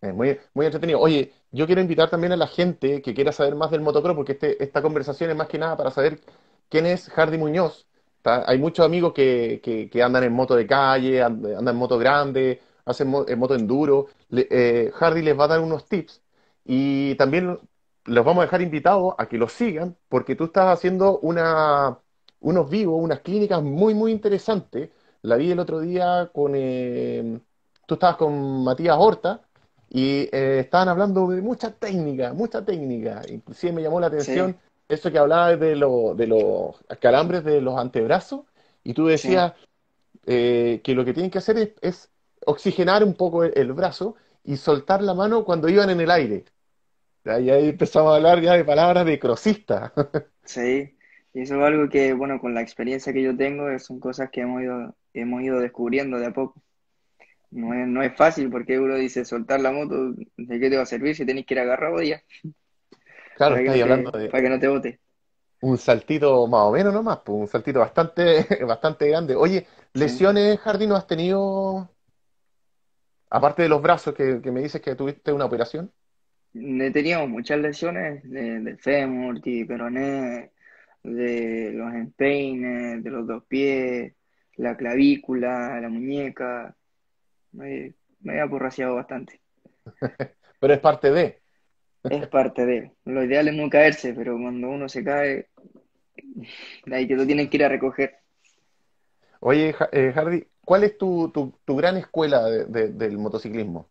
Es 0.00 0.14
muy, 0.14 0.38
muy 0.54 0.66
entretenido. 0.66 1.00
Oye, 1.00 1.32
yo 1.50 1.66
quiero 1.66 1.80
invitar 1.80 2.10
también 2.10 2.32
a 2.32 2.36
la 2.36 2.46
gente 2.46 3.00
que 3.02 3.14
quiera 3.14 3.32
saber 3.32 3.54
más 3.54 3.70
del 3.70 3.80
motocross, 3.80 4.14
porque 4.16 4.32
este, 4.32 4.62
esta 4.62 4.82
conversación 4.82 5.30
es 5.30 5.36
más 5.36 5.48
que 5.48 5.58
nada 5.58 5.76
para 5.76 5.90
saber 5.90 6.20
quién 6.68 6.86
es 6.86 7.08
Hardy 7.10 7.38
Muñoz. 7.38 7.86
Hay 8.24 8.58
muchos 8.58 8.84
amigos 8.84 9.12
que, 9.14 9.60
que- 9.62 10.02
andan 10.02 10.24
en 10.24 10.32
moto 10.32 10.56
de 10.56 10.66
calle, 10.66 11.22
and- 11.22 11.46
andan 11.46 11.74
en 11.74 11.78
moto 11.78 11.96
grande, 11.98 12.60
hacen 12.84 13.08
mo- 13.08 13.24
eh, 13.28 13.36
moto 13.36 13.54
enduro. 13.54 14.08
Le- 14.30 14.48
eh, 14.50 14.90
Hardy 14.94 15.22
les 15.22 15.38
va 15.38 15.44
a 15.44 15.48
dar 15.48 15.60
unos 15.60 15.86
tips 15.88 16.22
y 16.64 17.14
también 17.16 17.58
los 18.04 18.24
vamos 18.24 18.42
a 18.42 18.46
dejar 18.46 18.62
invitados 18.62 19.14
a 19.18 19.26
que 19.28 19.38
los 19.38 19.52
sigan 19.52 19.96
porque 20.08 20.34
tú 20.36 20.44
estás 20.44 20.66
haciendo 20.76 21.18
una, 21.20 21.98
unos 22.40 22.68
vivos, 22.70 22.96
unas 23.02 23.20
clínicas 23.20 23.62
muy, 23.62 23.94
muy 23.94 24.10
interesantes. 24.12 24.90
La 25.26 25.36
vi 25.36 25.50
el 25.52 25.58
otro 25.58 25.80
día 25.80 26.30
con, 26.32 26.52
eh, 26.54 27.40
tú 27.86 27.94
estabas 27.94 28.16
con 28.16 28.64
Matías 28.64 28.96
Horta 28.98 29.42
y 29.88 30.28
eh, 30.32 30.60
estaban 30.60 30.88
hablando 30.88 31.28
de 31.28 31.42
mucha 31.42 31.72
técnica, 31.74 32.32
mucha 32.32 32.64
técnica. 32.64 33.22
Inclusive 33.28 33.72
me 33.72 33.82
llamó 33.82 34.00
la 34.00 34.08
atención 34.08 34.56
Sí, 34.56 34.60
eso 34.88 35.10
que 35.10 35.18
hablabas 35.18 35.58
de, 35.60 35.76
lo- 35.76 36.14
de 36.14 36.26
los 36.28 36.76
calambres 37.00 37.44
de 37.44 37.60
los 37.60 37.78
antebrazos 37.78 38.42
y 38.84 38.94
tú 38.94 39.06
sí. 39.14 39.46
decías 39.46 39.54
eh, 40.26 40.80
que 40.84 40.94
lo 40.94 41.04
que 41.04 41.14
tienen 41.14 41.30
que 41.30 41.38
hacer 41.38 41.58
es, 41.58 41.72
es 41.82 42.10
oxigenar 42.46 43.04
un 43.04 43.14
poco 43.14 43.44
el, 43.44 43.52
el 43.56 43.72
brazo 43.72 44.16
y 44.44 44.56
soltar 44.58 45.02
la 45.02 45.14
mano 45.14 45.44
cuando 45.44 45.68
iban 45.68 45.90
en 45.90 46.00
el 46.00 46.10
aire. 46.10 46.44
Ya, 47.24 47.40
Y 47.40 47.50
ahí 47.50 47.68
empezamos 47.70 48.12
a 48.12 48.16
hablar 48.16 48.40
ya 48.42 48.54
de 48.54 48.64
palabras 48.64 49.06
de 49.06 49.18
crosista. 49.20 49.92
Sí, 50.44 50.95
y 51.36 51.42
eso 51.42 51.56
es 51.56 51.62
algo 51.62 51.88
que, 51.90 52.14
bueno, 52.14 52.40
con 52.40 52.54
la 52.54 52.62
experiencia 52.62 53.12
que 53.12 53.22
yo 53.22 53.36
tengo, 53.36 53.68
eh, 53.70 53.78
son 53.78 54.00
cosas 54.00 54.30
que 54.30 54.42
hemos 54.42 54.62
ido, 54.62 54.96
hemos 55.14 55.42
ido 55.42 55.60
descubriendo 55.60 56.18
de 56.18 56.26
a 56.26 56.32
poco. 56.32 56.62
No 57.50 57.74
es, 57.74 57.88
no 57.88 58.02
es 58.02 58.16
fácil 58.16 58.50
porque 58.50 58.78
uno 58.80 58.96
dice 58.96 59.24
soltar 59.24 59.60
la 59.60 59.72
moto, 59.72 60.14
¿de 60.36 60.60
qué 60.60 60.70
te 60.70 60.76
va 60.76 60.82
a 60.84 60.86
servir 60.86 61.16
si 61.16 61.26
tenés 61.26 61.46
que 61.46 61.54
ir 61.54 61.60
agarrado 61.60 62.02
ya 62.02 62.22
Claro, 63.34 63.54
para 63.54 63.62
que 63.62 63.70
no 63.70 63.76
estáis 63.76 63.82
hablando 63.82 64.10
te, 64.10 64.12
de 64.12 64.30
para 64.30 64.42
que 64.42 64.48
no 64.50 64.58
te 64.60 64.68
bote? 64.68 65.00
un 65.60 65.76
saltito 65.78 66.46
más 66.46 66.62
o 66.66 66.72
menos 66.72 66.92
nomás, 66.94 67.18
pues, 67.24 67.38
un 67.38 67.48
saltito 67.48 67.80
bastante, 67.80 68.46
bastante 68.66 69.08
grande. 69.08 69.34
Oye, 69.36 69.66
Sí. 69.94 70.00
¿lesiones, 70.00 70.58
Jardín, 70.60 70.90
no 70.90 70.96
has 70.96 71.06
tenido, 71.06 71.90
aparte 73.30 73.62
de 73.62 73.68
los 73.68 73.80
brazos 73.82 74.14
que, 74.14 74.40
que 74.42 74.50
me 74.50 74.60
dices 74.62 74.80
que 74.82 74.94
tuviste 74.96 75.32
una 75.32 75.44
operación? 75.46 75.92
He 76.54 76.90
tenido 76.90 77.26
muchas 77.28 77.58
lesiones 77.60 78.22
de, 78.28 78.60
del 78.60 78.78
fémur, 78.78 79.40
de 79.40 79.64
peroné, 79.66 80.52
de 81.14 81.72
los 81.74 81.92
empeines, 81.94 83.02
de 83.02 83.10
los 83.10 83.26
dos 83.26 83.44
pies, 83.46 84.14
la 84.56 84.76
clavícula, 84.76 85.80
la 85.80 85.88
muñeca. 85.88 86.76
Me, 87.52 87.94
me 88.20 88.36
he 88.36 88.40
aporraciado 88.40 88.96
bastante. 88.96 89.40
Pero 90.60 90.74
es 90.74 90.80
parte 90.80 91.10
de. 91.10 91.40
Es 92.08 92.26
parte 92.28 92.66
de. 92.66 92.92
Lo 93.04 93.24
ideal 93.24 93.48
es 93.48 93.54
no 93.54 93.68
caerse, 93.68 94.12
pero 94.14 94.36
cuando 94.38 94.68
uno 94.68 94.88
se 94.88 95.02
cae, 95.04 95.48
de 96.86 96.96
ahí 96.96 97.06
que 97.08 97.16
lo 97.16 97.26
tienen 97.26 97.48
que 97.48 97.56
ir 97.56 97.64
a 97.64 97.68
recoger. 97.68 98.14
Oye, 99.40 99.74
eh, 99.92 100.12
Hardy, 100.14 100.46
¿cuál 100.64 100.84
es 100.84 100.96
tu, 100.98 101.30
tu, 101.32 101.58
tu 101.64 101.76
gran 101.76 101.96
escuela 101.96 102.44
de- 102.44 102.64
de- 102.66 102.88
del 102.92 103.18
motociclismo? 103.18 103.88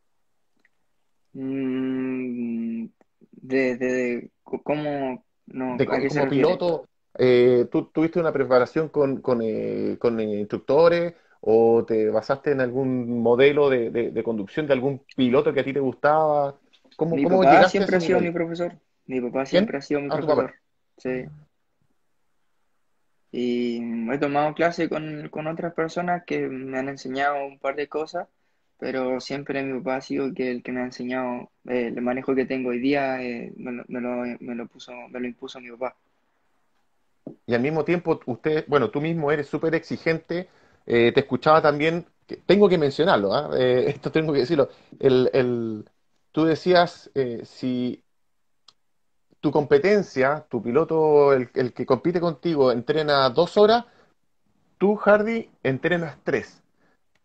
Mm, 1.34 2.86
de, 3.32 3.78
de, 3.78 3.88
de- 3.94 4.32
¿cómo? 4.44 5.26
No, 5.48 5.76
De, 5.76 5.84
¿a 5.84 5.86
co- 5.88 6.02
qué 6.02 6.10
se 6.10 6.20
como 6.20 6.30
piloto, 6.30 6.88
eh, 7.18 7.68
¿tú 7.72 7.86
tuviste 7.94 8.20
una 8.20 8.32
preparación 8.34 8.90
con, 8.90 9.22
con, 9.22 9.42
eh, 9.42 9.98
con 10.00 10.20
instructores 10.20 11.14
o 11.42 11.86
te 11.86 12.10
basaste 12.10 12.52
en 12.52 12.62
algún 12.62 13.22
modelo 13.22 13.70
de, 13.70 13.90
de- 13.92 14.12
de 14.12 14.24
conducción 14.24 14.68
de 14.68 14.74
algún 14.74 15.02
piloto 15.16 15.54
que 15.54 15.60
a 15.62 15.64
ti 15.64 15.74
te 15.74 15.80
gustaba? 15.80 16.60
¿Cómo, 16.96 17.16
Mi 17.16 17.24
cómo 17.24 17.44
papá 17.44 17.52
llegaste 17.52 17.68
a 17.68 17.72
siempre 17.72 17.98
ese 17.98 17.98
ha 17.98 18.00
sido 18.08 18.20
mi 18.20 18.32
profesor. 18.32 18.74
Mi 19.08 19.22
papá 19.22 19.46
¿Quién? 19.50 19.50
siempre 19.52 19.78
ha 19.78 19.82
sido 19.82 20.02
mi 20.02 20.10
Ah, 20.10 20.18
profesor. 20.18 20.54
Sí. 20.98 21.26
Y 23.32 23.80
he 24.12 24.18
tomado 24.18 24.54
clase 24.54 24.90
con, 24.90 25.30
con 25.30 25.48
otras 25.48 25.74
personas 25.74 26.24
que 26.26 26.48
me 26.48 26.80
han 26.80 26.90
enseñado 26.90 27.46
un 27.46 27.60
par 27.60 27.76
de 27.76 27.88
cosas, 27.88 28.28
pero 28.80 29.20
siempre 29.20 29.62
mi 29.64 29.78
papá 29.80 29.98
ha 29.98 30.02
sido 30.02 30.34
que 30.34 30.52
el 30.52 30.64
que 30.64 30.72
me 30.72 30.82
ha 30.82 30.86
enseñado 30.86 31.52
eh, 31.68 31.88
el 31.96 32.02
manejo 32.02 32.34
que 32.36 32.46
tengo 32.46 32.70
hoy 32.70 32.80
día, 32.80 33.22
eh, 33.24 33.54
me 33.58 33.72
lo, 33.74 33.84
me 33.88 34.02
lo, 34.02 34.38
me 34.40 34.56
lo 34.56 34.68
puso, 34.68 34.94
me 35.10 35.20
lo 35.20 35.28
impuso 35.28 35.60
mi 35.60 35.70
papá. 35.72 35.96
Y 37.46 37.54
al 37.56 37.62
mismo 37.62 37.84
tiempo, 37.86 38.20
usted, 38.28 38.66
bueno, 38.68 38.90
tú 38.92 39.02
mismo 39.02 39.32
eres 39.32 39.48
súper 39.48 39.76
exigente. 39.76 40.50
eh, 40.88 41.12
te 41.14 41.22
escuchaba 41.22 41.62
también, 41.62 42.06
tengo 42.46 42.70
que 42.70 42.78
mencionarlo, 42.78 43.34
¿ah? 43.34 43.50
Eh, 43.58 43.86
esto 43.90 44.12
tengo 44.12 44.34
que 44.34 44.40
decirlo. 44.40 44.70
El, 45.00 45.30
el- 45.34 45.90
tú 46.32 46.46
decías, 46.46 47.10
eh, 47.16 47.42
si 47.46 48.04
tu 49.40 49.52
competencia, 49.52 50.46
tu 50.50 50.62
piloto, 50.62 51.34
el, 51.34 51.50
el 51.56 51.74
que 51.74 51.86
compite 51.86 52.20
contigo, 52.20 52.72
entrena 52.72 53.30
dos 53.30 53.58
horas, 53.58 53.86
tú, 54.80 54.96
Hardy, 54.98 55.52
entrenas 55.64 56.18
tres. 56.24 56.64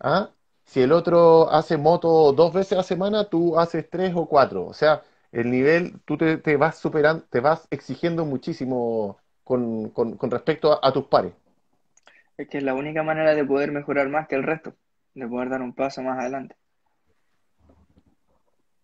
¿ah? 0.01 0.31
Si 0.67 0.83
el 0.83 0.93
otro 0.93 1.51
hace 1.53 1.79
moto 1.79 2.33
dos 2.35 2.55
veces 2.55 2.75
a 2.75 2.77
la 2.79 2.85
semana, 2.85 3.27
tú 3.31 3.59
haces 3.61 3.91
tres 3.91 4.15
o 4.17 4.27
cuatro. 4.29 4.67
O 4.67 4.75
sea, 4.75 5.03
el 5.33 5.51
nivel, 5.53 6.01
tú 6.07 6.19
te, 6.19 6.39
te 6.39 6.57
vas 6.59 6.79
superando, 6.79 7.25
te 7.31 7.41
vas 7.41 7.69
exigiendo 7.71 8.27
muchísimo 8.27 9.20
con, 9.51 9.91
con- 9.91 10.17
con 10.17 10.31
respecto 10.31 10.73
a, 10.73 10.79
a 10.89 10.93
tus 10.93 11.07
pares. 11.07 11.33
Es 12.37 12.49
que 12.49 12.59
es 12.59 12.65
la 12.65 12.75
única 12.75 13.03
manera 13.03 13.35
de 13.35 13.45
poder 13.45 13.73
mejorar 13.73 14.09
más 14.09 14.27
que 14.29 14.35
el 14.37 14.43
resto, 14.43 14.75
de 15.15 15.29
poder 15.29 15.49
dar 15.51 15.63
un 15.63 15.75
paso 15.75 16.03
más 16.03 16.19
adelante. 16.19 16.57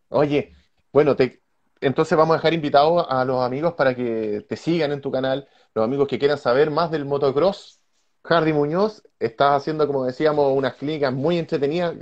Oye, 0.08 0.52
bueno, 0.92 1.16
te, 1.16 1.42
entonces 1.80 2.16
vamos 2.16 2.34
a 2.34 2.38
dejar 2.38 2.54
invitados 2.54 3.06
a 3.08 3.24
los 3.24 3.42
amigos 3.44 3.74
para 3.74 3.94
que 3.94 4.44
te 4.48 4.56
sigan 4.56 4.92
en 4.92 5.00
tu 5.00 5.10
canal, 5.10 5.48
los 5.74 5.84
amigos 5.84 6.08
que 6.08 6.18
quieran 6.18 6.38
saber 6.38 6.70
más 6.70 6.90
del 6.90 7.04
motocross. 7.04 7.80
Hardy 8.24 8.52
Muñoz 8.52 9.02
está 9.20 9.54
haciendo, 9.54 9.86
como 9.86 10.04
decíamos, 10.04 10.52
unas 10.56 10.74
clínicas 10.74 11.12
muy 11.12 11.38
entretenidas, 11.38 11.94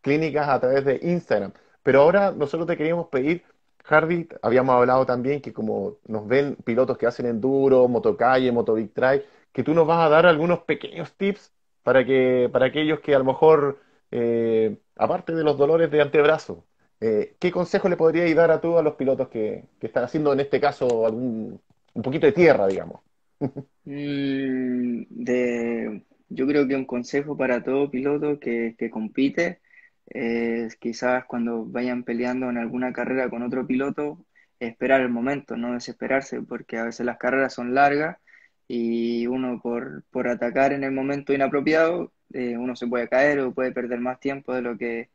clínicas 0.00 0.48
a 0.48 0.60
través 0.60 0.84
de 0.84 1.00
Instagram. 1.02 1.52
Pero 1.82 2.02
ahora 2.02 2.32
nosotros 2.32 2.66
te 2.66 2.76
queríamos 2.76 3.08
pedir, 3.08 3.44
Hardy, 3.88 4.28
habíamos 4.42 4.74
hablado 4.74 5.06
también 5.06 5.40
que 5.40 5.52
como 5.52 5.98
nos 6.06 6.26
ven 6.28 6.56
pilotos 6.56 6.98
que 6.98 7.06
hacen 7.06 7.26
enduro, 7.26 7.88
motocalle, 7.88 8.52
moto 8.52 8.74
big 8.74 8.92
trail, 8.92 9.24
que 9.52 9.62
tú 9.64 9.72
nos 9.74 9.86
vas 9.86 10.04
a 10.06 10.08
dar 10.10 10.26
algunos 10.26 10.60
pequeños 10.60 11.14
tips 11.16 11.52
para 11.82 12.04
que, 12.04 12.50
para 12.52 12.66
aquellos 12.66 13.00
que 13.00 13.14
a 13.14 13.18
lo 13.18 13.24
mejor, 13.24 13.80
eh, 14.10 14.76
aparte 14.96 15.34
de 15.34 15.42
los 15.44 15.56
dolores 15.56 15.90
de 15.90 16.02
antebrazo, 16.02 16.66
eh, 17.00 17.36
¿qué 17.40 17.50
consejo 17.50 17.88
le 17.88 17.96
podríais 17.96 18.36
dar 18.36 18.50
a 18.50 18.60
todos 18.60 18.84
los 18.84 18.94
pilotos 18.96 19.28
que, 19.28 19.64
que 19.80 19.86
están 19.86 20.04
haciendo 20.04 20.32
en 20.32 20.40
este 20.40 20.60
caso 20.60 21.06
algún, 21.06 21.60
un 21.94 22.02
poquito 22.02 22.26
de 22.26 22.32
tierra, 22.32 22.66
digamos? 22.66 23.00
Mm, 23.84 25.04
de, 25.10 26.02
yo 26.28 26.46
creo 26.46 26.68
que 26.68 26.76
un 26.76 26.84
consejo 26.84 27.36
para 27.36 27.62
todo 27.62 27.90
piloto 27.90 28.38
que, 28.38 28.74
que 28.78 28.90
compite 28.90 29.60
es 30.10 30.76
quizás 30.76 31.24
cuando 31.26 31.64
vayan 31.66 32.04
peleando 32.04 32.50
en 32.50 32.58
alguna 32.58 32.92
carrera 32.92 33.30
con 33.30 33.42
otro 33.42 33.66
piloto, 33.66 34.24
esperar 34.60 35.00
el 35.00 35.10
momento, 35.10 35.56
no 35.56 35.74
desesperarse, 35.74 36.42
porque 36.42 36.78
a 36.78 36.84
veces 36.84 37.06
las 37.06 37.18
carreras 37.18 37.54
son 37.54 37.74
largas 37.74 38.18
y 38.66 39.26
uno 39.26 39.60
por, 39.62 40.04
por 40.10 40.28
atacar 40.28 40.72
en 40.72 40.84
el 40.84 40.92
momento 40.92 41.32
inapropiado, 41.32 42.12
eh, 42.32 42.56
uno 42.58 42.76
se 42.76 42.86
puede 42.86 43.08
caer 43.08 43.40
o 43.40 43.54
puede 43.54 43.72
perder 43.72 44.00
más 44.00 44.20
tiempo 44.20 44.54
de 44.54 44.62
lo 44.62 44.76
que, 44.78 45.10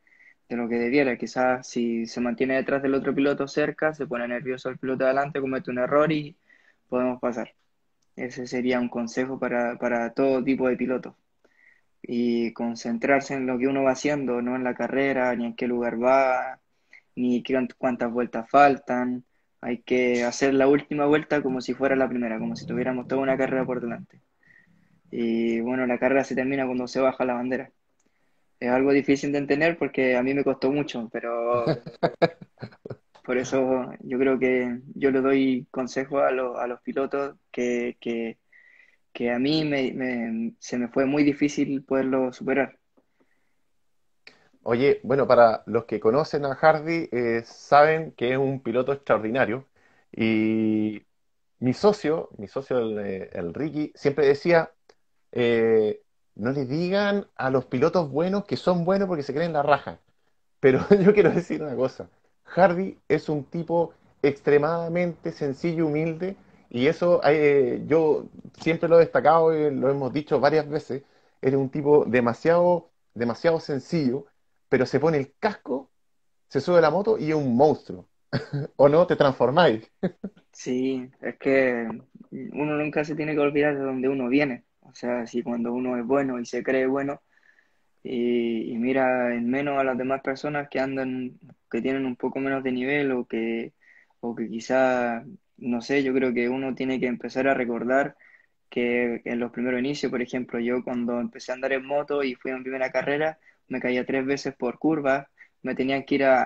de 0.48 0.56
lo 0.56 0.68
que 0.68 0.76
debiera. 0.76 1.16
Quizás 1.18 1.68
si 1.68 2.06
se 2.06 2.20
mantiene 2.20 2.56
detrás 2.56 2.82
del 2.82 2.94
otro 2.94 3.14
piloto 3.14 3.48
cerca, 3.48 3.94
se 3.94 4.06
pone 4.06 4.26
nervioso 4.28 4.68
el 4.70 4.78
piloto 4.78 5.04
de 5.04 5.10
adelante, 5.10 5.40
comete 5.40 5.70
un 5.70 5.78
error 5.78 6.10
y 6.12 6.36
podemos 6.88 7.20
pasar. 7.20 7.54
Ese 8.16 8.46
sería 8.46 8.80
un 8.80 8.88
consejo 8.88 9.38
para, 9.38 9.78
para 9.78 10.12
todo 10.14 10.42
tipo 10.44 10.68
de 10.68 10.76
pilotos. 10.76 11.14
Y 12.06 12.52
concentrarse 12.52 13.34
en 13.34 13.46
lo 13.46 13.58
que 13.58 13.66
uno 13.66 13.82
va 13.82 13.92
haciendo, 13.92 14.42
no 14.42 14.56
en 14.56 14.64
la 14.64 14.74
carrera, 14.74 15.34
ni 15.34 15.46
en 15.46 15.54
qué 15.56 15.66
lugar 15.66 16.02
va, 16.02 16.60
ni 17.16 17.42
cuántas 17.78 18.12
vueltas 18.12 18.48
faltan. 18.50 19.24
Hay 19.60 19.78
que 19.82 20.24
hacer 20.24 20.54
la 20.54 20.68
última 20.68 21.06
vuelta 21.06 21.42
como 21.42 21.60
si 21.60 21.74
fuera 21.74 21.96
la 21.96 22.08
primera, 22.08 22.38
como 22.38 22.56
si 22.56 22.66
tuviéramos 22.66 23.08
toda 23.08 23.22
una 23.22 23.38
carrera 23.38 23.64
por 23.64 23.80
delante. 23.80 24.20
Y 25.10 25.60
bueno, 25.60 25.86
la 25.86 25.98
carrera 25.98 26.24
se 26.24 26.34
termina 26.34 26.66
cuando 26.66 26.86
se 26.86 27.00
baja 27.00 27.24
la 27.24 27.34
bandera. 27.34 27.70
Es 28.60 28.70
algo 28.70 28.92
difícil 28.92 29.32
de 29.32 29.38
entender 29.38 29.78
porque 29.78 30.16
a 30.16 30.22
mí 30.22 30.34
me 30.34 30.44
costó 30.44 30.70
mucho, 30.72 31.08
pero 31.12 31.64
por 33.24 33.38
eso 33.38 33.90
yo 34.00 34.18
creo 34.18 34.38
que 34.38 34.80
yo 34.94 35.10
le 35.10 35.20
doy 35.20 35.66
consejo 35.70 36.18
a, 36.18 36.30
los 36.30 36.58
a 36.58 36.66
los 36.66 36.80
pilotos 36.82 37.36
que, 37.50 37.96
que 38.00 38.38
que 39.14 39.30
a 39.30 39.38
mí 39.38 39.64
me, 39.64 40.54
se 40.58 40.76
me 40.76 40.88
fue 40.88 41.06
muy 41.06 41.22
difícil 41.22 41.84
poderlo 41.84 42.32
superar. 42.32 42.78
Oye, 44.64 45.00
bueno, 45.04 45.26
para 45.26 45.62
los 45.66 45.84
que 45.84 46.00
conocen 46.00 46.44
a 46.44 46.54
Hardy, 46.54 47.08
eh, 47.12 47.42
saben 47.46 48.12
que 48.12 48.32
es 48.32 48.38
un 48.38 48.60
piloto 48.60 48.92
extraordinario. 48.92 49.66
Y 50.12 51.02
mi 51.60 51.74
socio, 51.74 52.30
mi 52.38 52.48
socio 52.48 52.78
el, 52.78 52.98
eh, 52.98 53.30
Ricky, 53.52 53.92
siempre 53.94 54.26
decía, 54.26 54.72
eh, 55.32 56.02
no 56.34 56.50
le 56.52 56.64
digan 56.64 57.28
a 57.36 57.50
los 57.50 57.66
pilotos 57.66 58.10
buenos 58.10 58.44
que 58.46 58.56
son 58.56 58.84
buenos 58.84 59.06
porque 59.06 59.22
se 59.22 59.34
creen 59.34 59.52
la 59.52 59.62
raja. 59.62 60.00
Pero 60.60 60.80
yo 61.00 61.14
quiero 61.14 61.30
decir 61.30 61.62
una 61.62 61.76
cosa, 61.76 62.08
Hardy 62.44 62.98
es 63.08 63.28
un 63.28 63.44
tipo 63.44 63.94
extremadamente 64.22 65.32
sencillo 65.32 65.84
y 65.84 65.88
humilde 65.88 66.36
y 66.74 66.88
eso 66.88 67.20
eh, 67.24 67.82
yo 67.86 68.28
siempre 68.60 68.88
lo 68.88 68.96
he 68.96 69.00
destacado 69.00 69.54
y 69.56 69.70
lo 69.74 69.90
hemos 69.90 70.12
dicho 70.12 70.40
varias 70.40 70.68
veces, 70.68 71.04
eres 71.40 71.56
un 71.56 71.70
tipo 71.70 72.04
demasiado, 72.04 72.90
demasiado 73.14 73.60
sencillo, 73.60 74.26
pero 74.68 74.84
se 74.84 74.98
pone 74.98 75.18
el 75.18 75.34
casco, 75.38 75.90
se 76.48 76.60
sube 76.60 76.80
la 76.80 76.90
moto 76.90 77.18
y 77.18 77.30
es 77.30 77.36
un 77.36 77.56
monstruo. 77.56 78.08
¿O 78.76 78.88
no? 78.88 79.06
Te 79.06 79.16
transformáis. 79.16 79.90
Sí, 80.52 81.10
es 81.20 81.36
que 81.38 81.88
uno 82.30 82.76
nunca 82.78 83.04
se 83.04 83.16
tiene 83.16 83.34
que 83.34 83.40
olvidar 83.40 83.74
de 83.76 83.82
dónde 83.84 84.08
uno 84.08 84.28
viene. 84.28 84.64
O 84.80 84.94
sea, 84.94 85.26
si 85.26 85.42
cuando 85.42 85.72
uno 85.72 85.96
es 85.98 86.06
bueno 86.06 86.40
y 86.40 86.46
se 86.46 86.62
cree 86.62 86.86
bueno 86.86 87.22
y, 88.02 88.72
y 88.72 88.78
mira 88.78 89.34
en 89.34 89.48
menos 89.50 89.78
a 89.78 89.84
las 89.84 89.98
demás 89.98 90.22
personas 90.22 90.68
que 90.70 90.80
andan, 90.80 91.38
que 91.70 91.82
tienen 91.82 92.06
un 92.06 92.16
poco 92.16 92.40
menos 92.40 92.62
de 92.64 92.72
nivel 92.72 93.12
o 93.12 93.26
que, 93.26 93.74
o 94.20 94.34
que 94.34 94.48
quizá, 94.48 95.24
no 95.58 95.80
sé, 95.82 96.02
yo 96.02 96.14
creo 96.14 96.32
que 96.34 96.48
uno 96.48 96.74
tiene 96.74 97.00
que 97.00 97.06
empezar 97.06 97.48
a 97.48 97.54
recordar 97.54 98.16
que 98.70 99.22
en 99.24 99.40
los 99.40 99.52
primeros 99.52 99.80
inicios, 99.80 100.10
por 100.10 100.22
ejemplo, 100.22 100.60
yo 100.60 100.82
cuando 100.84 101.20
empecé 101.20 101.52
a 101.52 101.54
andar 101.56 101.72
en 101.72 101.86
moto 101.86 102.22
y 102.24 102.34
fui 102.34 102.50
a 102.52 102.56
mi 102.56 102.62
primera 102.64 102.90
carrera, 102.90 103.38
me 103.68 103.80
caía 103.80 104.04
tres 104.06 104.26
veces 104.26 104.54
por 104.56 104.78
curva, 104.78 105.28
me 105.62 105.74
tenían 105.74 106.04
que 106.04 106.16
ir 106.16 106.24
a, 106.24 106.42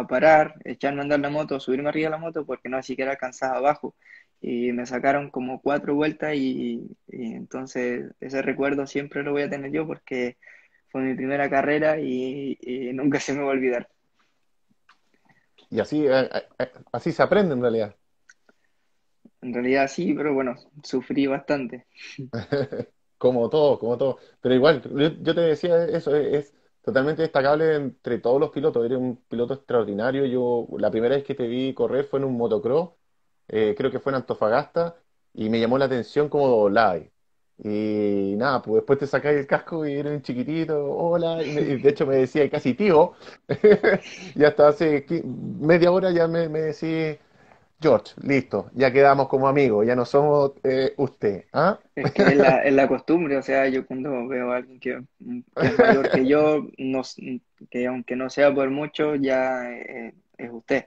a- 0.00 0.06
parar, 0.08 0.54
echarme 0.64 1.00
a 1.00 1.02
andar 1.04 1.20
la 1.20 1.30
moto, 1.30 1.60
subirme 1.60 1.88
arriba 1.90 2.06
de 2.08 2.10
la 2.12 2.18
moto 2.18 2.46
porque 2.46 2.68
no 2.68 2.82
siquiera 2.82 3.12
alcanzaba 3.12 3.58
abajo. 3.58 3.94
Y 4.40 4.72
me 4.72 4.86
sacaron 4.86 5.30
como 5.30 5.60
cuatro 5.62 5.94
vueltas 5.94 6.34
y, 6.36 6.82
entonces 7.08 8.12
ese 8.20 8.42
recuerdo 8.42 8.86
siempre 8.86 9.22
lo 9.22 9.32
voy 9.32 9.42
a 9.42 9.50
tener 9.50 9.70
yo 9.72 9.86
porque 9.86 10.38
fue 10.90 11.02
mi 11.02 11.14
primera 11.14 11.50
carrera 11.50 11.98
y, 12.00 12.58
y 12.60 12.92
nunca 12.92 13.20
se 13.20 13.34
me 13.34 13.40
va 13.42 13.46
a 13.48 13.52
olvidar. 13.52 13.88
Y 15.70 15.80
así, 15.80 16.06
así 16.92 17.12
se 17.12 17.22
aprende 17.22 17.54
en 17.54 17.62
realidad. 17.62 17.96
En 19.42 19.52
realidad 19.52 19.88
sí, 19.88 20.14
pero 20.14 20.32
bueno, 20.32 20.54
sufrí 20.82 21.26
bastante. 21.26 21.86
Como 23.18 23.48
todo, 23.50 23.78
como 23.78 23.96
todo. 23.98 24.18
Pero 24.40 24.54
igual, 24.54 24.82
yo, 25.22 25.34
te 25.34 25.40
decía 25.42 25.84
eso, 25.84 26.14
es, 26.16 26.52
totalmente 26.82 27.22
destacable 27.22 27.76
entre 27.76 28.18
todos 28.18 28.40
los 28.40 28.50
pilotos. 28.50 28.84
Eres 28.84 28.98
un 28.98 29.16
piloto 29.28 29.54
extraordinario. 29.54 30.26
Yo, 30.26 30.66
la 30.78 30.90
primera 30.90 31.14
vez 31.16 31.24
que 31.24 31.34
te 31.34 31.46
vi 31.46 31.72
correr 31.74 32.04
fue 32.04 32.18
en 32.18 32.24
un 32.26 32.36
motocross, 32.36 32.90
eh, 33.48 33.74
creo 33.76 33.90
que 33.92 34.00
fue 34.00 34.10
en 34.12 34.16
Antofagasta, 34.16 34.96
y 35.34 35.48
me 35.50 35.60
llamó 35.60 35.78
la 35.78 35.84
atención 35.86 36.28
cómo 36.28 36.48
doblabas. 36.48 37.02
Y 37.64 38.34
nada, 38.36 38.60
pues 38.62 38.76
después 38.82 38.98
te 38.98 39.06
sacáis 39.06 39.38
el 39.38 39.46
casco 39.46 39.86
y 39.86 39.92
eres 39.94 40.12
un 40.12 40.22
chiquitito, 40.22 40.84
hola, 40.84 41.44
y, 41.44 41.52
me- 41.52 41.60
y 41.62 41.76
de 41.78 41.90
hecho 41.90 42.06
me 42.06 42.16
decía 42.16 42.48
casi 42.50 42.74
tío, 42.74 43.12
y 44.34 44.42
hasta 44.44 44.68
hace 44.68 45.06
media 45.24 45.92
hora 45.92 46.10
ya 46.10 46.26
me, 46.26 46.48
me 46.48 46.60
decís, 46.60 47.18
George, 47.82 48.14
listo, 48.22 48.70
ya 48.74 48.92
quedamos 48.92 49.28
como 49.28 49.48
amigos, 49.48 49.86
ya 49.86 49.96
no 49.96 50.04
somos 50.04 50.52
eh, 50.64 50.94
usted, 50.96 51.46
¿ah? 51.52 51.78
Es 51.94 52.10
que 52.12 52.32
es 52.32 52.36
la, 52.38 52.62
es 52.64 52.72
la 52.72 52.88
costumbre, 52.88 53.36
o 53.36 53.42
sea, 53.42 53.68
yo 53.68 53.86
cuando 53.86 54.26
veo 54.26 54.52
a 54.52 54.56
alguien 54.56 54.80
que, 54.80 55.02
que 55.58 55.68
es 55.68 55.76
mayor 55.76 56.10
que 56.10 56.26
yo, 56.26 56.66
no, 56.78 57.02
que 57.70 57.86
aunque 57.86 58.16
no 58.16 58.30
sea 58.30 58.54
por 58.54 58.70
mucho, 58.70 59.14
ya 59.16 59.70
eh, 59.70 60.14
es 60.38 60.50
usted. 60.50 60.86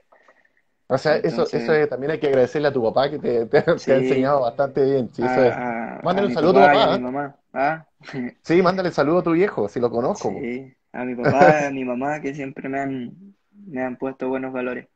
O 0.88 0.98
sea, 0.98 1.16
eso, 1.16 1.50
eso 1.52 1.72
también 1.88 2.12
hay 2.12 2.20
que 2.20 2.28
agradecerle 2.28 2.68
a 2.68 2.72
tu 2.72 2.82
papá 2.82 3.10
que 3.10 3.18
te, 3.18 3.46
te- 3.46 3.62
te 3.62 3.92
ha 3.92 3.96
enseñado 3.96 4.40
bastante 4.42 4.84
bien. 4.84 5.12
Sí, 5.12 5.24
eso 5.24 5.42
es. 5.42 5.58
a, 5.58 6.18
a, 6.18 6.18
a 6.20 6.22
Mándale 6.22 6.26
un 6.26 6.32
saludo 6.32 6.52
a 6.52 6.54
tu 6.54 6.60
papá 6.60 6.84
a 6.84 6.88
papá. 6.88 6.96
mi 6.98 7.18
¿eh? 7.18 7.32
¿ah? 7.54 7.86
Sí, 8.42 8.62
mándale 8.62 8.88
el 8.88 8.94
saludo 8.94 9.18
a 9.18 9.22
tu 9.22 9.32
viejo, 9.32 9.68
si 9.68 9.78
lo 9.80 9.90
conozco. 9.90 10.48
Sí, 10.48 10.74
a 10.92 11.04
mi 11.04 11.14
papá, 11.14 11.66
a 11.66 11.70
mi 11.70 11.84
mamá, 11.84 12.20
que 12.20 12.34
siempre 12.34 12.68
me 12.68 12.80
han, 12.80 13.36
me 13.52 13.82
han 13.82 13.96
puesto 13.96 14.28
buenos 14.28 14.52
valores. 14.52 14.88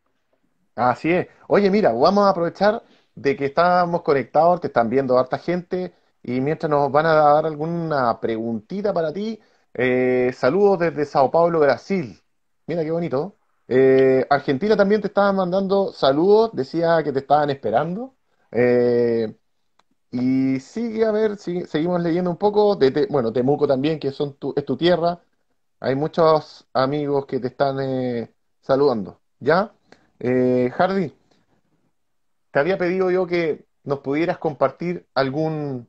Así 0.83 1.11
es. 1.13 1.29
Oye, 1.49 1.71
mira, 1.71 1.93
vamos 1.93 2.25
a 2.25 2.31
aprovechar 2.31 2.83
de 3.15 3.37
que 3.37 3.47
estamos 3.47 4.03
conectados, 4.03 4.61
te 4.61 4.69
están 4.69 4.89
viendo 4.89 5.19
harta 5.19 5.39
gente, 5.39 5.93
y 6.23 6.41
mientras 6.41 6.71
nos 6.71 6.91
van 6.91 7.07
a 7.07 7.15
dar 7.15 7.45
alguna 7.47 8.19
preguntita 8.21 8.93
para 8.93 9.13
ti, 9.13 9.39
eh, 9.75 10.33
saludos 10.35 10.79
desde 10.79 11.05
Sao 11.05 11.31
Paulo, 11.31 11.61
Brasil. 11.61 12.19
Mira 12.67 12.83
qué 12.85 12.91
bonito. 12.91 13.37
Eh, 13.69 14.27
Argentina 14.31 14.77
también 14.77 15.01
te 15.03 15.09
estaban 15.09 15.37
mandando 15.37 15.93
saludos, 15.93 16.51
decía 16.55 17.03
que 17.03 17.13
te 17.13 17.19
estaban 17.21 17.51
esperando. 17.51 18.15
Eh, 18.51 19.37
Y 20.13 20.61
sigue, 20.61 21.05
a 21.07 21.13
ver, 21.13 21.37
sigue- 21.39 21.67
seguimos 21.67 22.01
leyendo 22.03 22.31
un 22.31 22.37
poco 22.39 22.77
de, 22.77 22.91
Te- 22.93 23.07
bueno, 23.09 23.33
Temuco 23.33 23.67
también, 23.69 23.99
que 24.01 24.13
son 24.13 24.35
tu, 24.37 24.53
es 24.57 24.65
tu 24.65 24.77
tierra. 24.77 25.21
Hay 25.81 25.95
muchos 25.97 26.67
amigos 26.75 27.27
que 27.27 27.41
te 27.41 27.49
están 27.49 27.79
saludando. 28.63 29.21
¿Ya? 29.41 29.73
Eh, 30.21 30.71
Hardy, 30.79 31.13
te 32.51 32.59
había 32.59 32.79
pedido 32.79 33.11
yo 33.11 33.27
que 33.27 33.67
nos 33.85 34.01
pudieras 34.01 34.39
compartir 34.39 35.07
algún, 35.15 35.89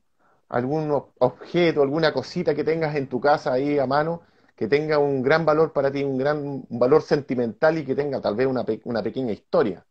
algún 0.49 0.89
ob- 0.91 1.11
objeto, 1.19 1.81
alguna 1.81 2.13
cosita 2.13 2.55
que 2.55 2.63
tengas 2.63 2.95
en 2.95 3.07
tu 3.07 3.19
casa 3.19 3.53
ahí 3.53 3.79
a 3.79 3.87
mano, 3.87 4.21
que 4.55 4.67
tenga 4.67 4.99
un 4.99 5.21
gran 5.23 5.45
valor 5.45 5.73
para 5.73 5.91
ti, 5.91 6.03
un 6.03 6.17
gran 6.17 6.37
un 6.69 6.79
valor 6.79 7.01
sentimental 7.01 7.77
y 7.77 7.85
que 7.85 7.95
tenga 7.95 8.21
tal 8.21 8.35
vez 8.35 8.47
una, 8.47 8.63
pe- 8.65 8.81
una 8.85 9.01
pequeña 9.03 9.31
historia. 9.33 9.85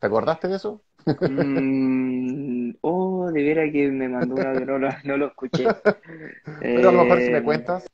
¿Te 0.00 0.06
acordaste 0.08 0.48
de 0.48 0.56
eso? 0.56 0.82
Mm, 1.24 2.72
oh, 2.82 3.30
de 3.32 3.42
veras 3.44 3.70
que 3.72 3.88
me 3.88 4.08
mandó 4.08 4.36
una 4.36 4.56
que 4.56 4.66
no 4.66 4.78
lo, 4.78 4.88
no 5.04 5.16
lo 5.16 5.26
escuché. 5.28 5.76
Pero 6.72 6.88
a 6.88 6.92
lo 6.92 6.98
mejor 6.98 7.22
si 7.22 7.30
me 7.30 7.42
Eh, 7.42 7.42
cuentas. 7.42 7.86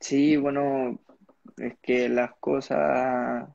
sí, 0.00 0.36
bueno, 0.36 1.00
es 1.58 1.74
que 1.82 2.08
las 2.08 2.32
cosas, 2.40 3.48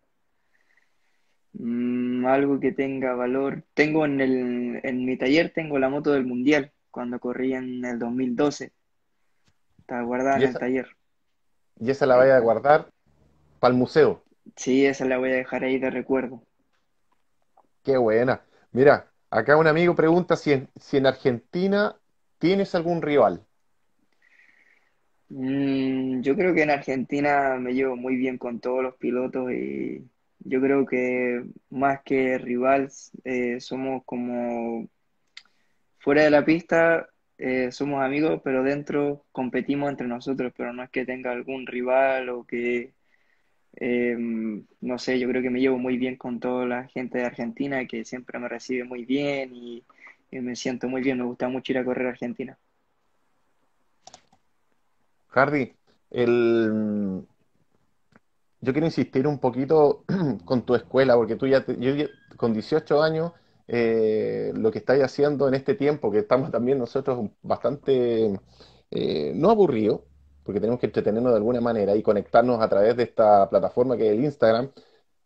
mm, 1.53 2.25
algo 2.25 2.59
que 2.59 2.71
tenga 2.71 3.13
valor. 3.15 3.63
Tengo 3.73 4.05
en 4.05 4.21
el, 4.21 4.79
en 4.83 5.05
mi 5.05 5.17
taller, 5.17 5.51
tengo 5.53 5.79
la 5.79 5.89
moto 5.89 6.11
del 6.11 6.25
Mundial, 6.25 6.71
cuando 6.89 7.19
corrí 7.19 7.53
en 7.53 7.83
el 7.85 7.99
2012. 7.99 8.71
Está 9.79 10.01
guardada 10.01 10.37
en 10.37 10.43
el 10.43 10.53
taller. 10.57 10.87
y 11.79 11.89
esa 11.91 12.05
la 12.05 12.15
vaya 12.15 12.37
a 12.37 12.39
guardar 12.39 12.89
para 13.59 13.73
el 13.73 13.77
museo. 13.77 14.23
sí, 14.55 14.85
esa 14.85 15.05
la 15.05 15.17
voy 15.17 15.31
a 15.31 15.35
dejar 15.35 15.63
ahí 15.63 15.79
de 15.79 15.89
recuerdo. 15.89 16.43
Qué 17.83 17.97
buena. 17.97 18.41
Mira, 18.71 19.11
acá 19.29 19.57
un 19.57 19.67
amigo 19.67 19.95
pregunta 19.95 20.35
si 20.35 20.53
en, 20.53 20.69
si 20.79 20.97
en 20.97 21.07
Argentina 21.07 21.95
tienes 22.37 22.75
algún 22.75 23.01
rival. 23.01 23.45
Mm, 25.29 26.21
yo 26.21 26.35
creo 26.35 26.53
que 26.53 26.63
en 26.63 26.71
Argentina 26.71 27.57
me 27.57 27.73
llevo 27.73 27.95
muy 27.95 28.15
bien 28.17 28.37
con 28.37 28.59
todos 28.59 28.83
los 28.83 28.95
pilotos 28.95 29.51
y 29.51 30.05
yo 30.43 30.61
creo 30.61 30.85
que 30.85 31.43
más 31.69 32.01
que 32.03 32.37
rival 32.37 32.89
eh, 33.23 33.59
somos 33.59 34.03
como 34.05 34.87
fuera 35.99 36.23
de 36.23 36.31
la 36.31 36.45
pista 36.45 37.07
eh, 37.43 37.71
somos 37.71 38.03
amigos, 38.03 38.39
pero 38.43 38.61
dentro 38.61 39.25
competimos 39.31 39.89
entre 39.89 40.07
nosotros, 40.07 40.53
pero 40.55 40.73
no 40.73 40.83
es 40.83 40.91
que 40.91 41.05
tenga 41.05 41.31
algún 41.31 41.65
rival 41.65 42.29
o 42.29 42.43
que 42.43 42.93
eh, 43.77 44.15
no 44.15 44.99
sé, 44.99 45.19
yo 45.19 45.27
creo 45.27 45.41
que 45.41 45.49
me 45.49 45.59
llevo 45.59 45.79
muy 45.79 45.97
bien 45.97 46.17
con 46.17 46.39
toda 46.39 46.67
la 46.67 46.87
gente 46.89 47.17
de 47.17 47.25
Argentina 47.25 47.87
que 47.87 48.05
siempre 48.05 48.37
me 48.37 48.47
recibe 48.47 48.83
muy 48.83 49.05
bien 49.05 49.55
y, 49.55 49.83
me 50.29 50.55
siento 50.55 50.87
muy 50.87 51.01
bien, 51.01 51.17
me 51.17 51.25
gusta 51.25 51.49
mucho 51.49 51.73
ir 51.73 51.79
a 51.79 51.83
correr 51.83 52.07
a 52.07 52.11
Argentina. 52.11 52.57
Hardy, 55.29 55.73
el, 56.11 57.25
yo 58.61 58.73
quiero 58.73 58.85
insistir 58.87 59.27
un 59.27 59.39
poquito 59.39 60.03
con 60.45 60.65
tu 60.65 60.75
escuela, 60.75 61.15
porque 61.15 61.35
tú 61.35 61.47
ya, 61.47 61.65
te- 61.65 61.77
con 62.37 62.53
18 62.53 63.01
años, 63.01 63.31
eh, 63.67 64.51
lo 64.55 64.71
que 64.71 64.79
estáis 64.79 65.03
haciendo 65.03 65.47
en 65.47 65.53
este 65.55 65.75
tiempo, 65.75 66.11
que 66.11 66.19
estamos 66.19 66.51
también 66.51 66.77
nosotros 66.79 67.29
bastante, 67.41 68.39
eh, 68.91 69.33
no 69.35 69.49
aburridos, 69.51 70.01
porque 70.43 70.59
tenemos 70.59 70.79
que 70.79 70.87
entretenernos 70.87 71.31
de 71.31 71.37
alguna 71.37 71.61
manera 71.61 71.95
y 71.95 72.01
conectarnos 72.03 72.61
a 72.61 72.69
través 72.69 72.97
de 72.97 73.03
esta 73.03 73.49
plataforma 73.49 73.97
que 73.97 74.07
es 74.07 74.13
el 74.17 74.23
Instagram. 74.25 74.71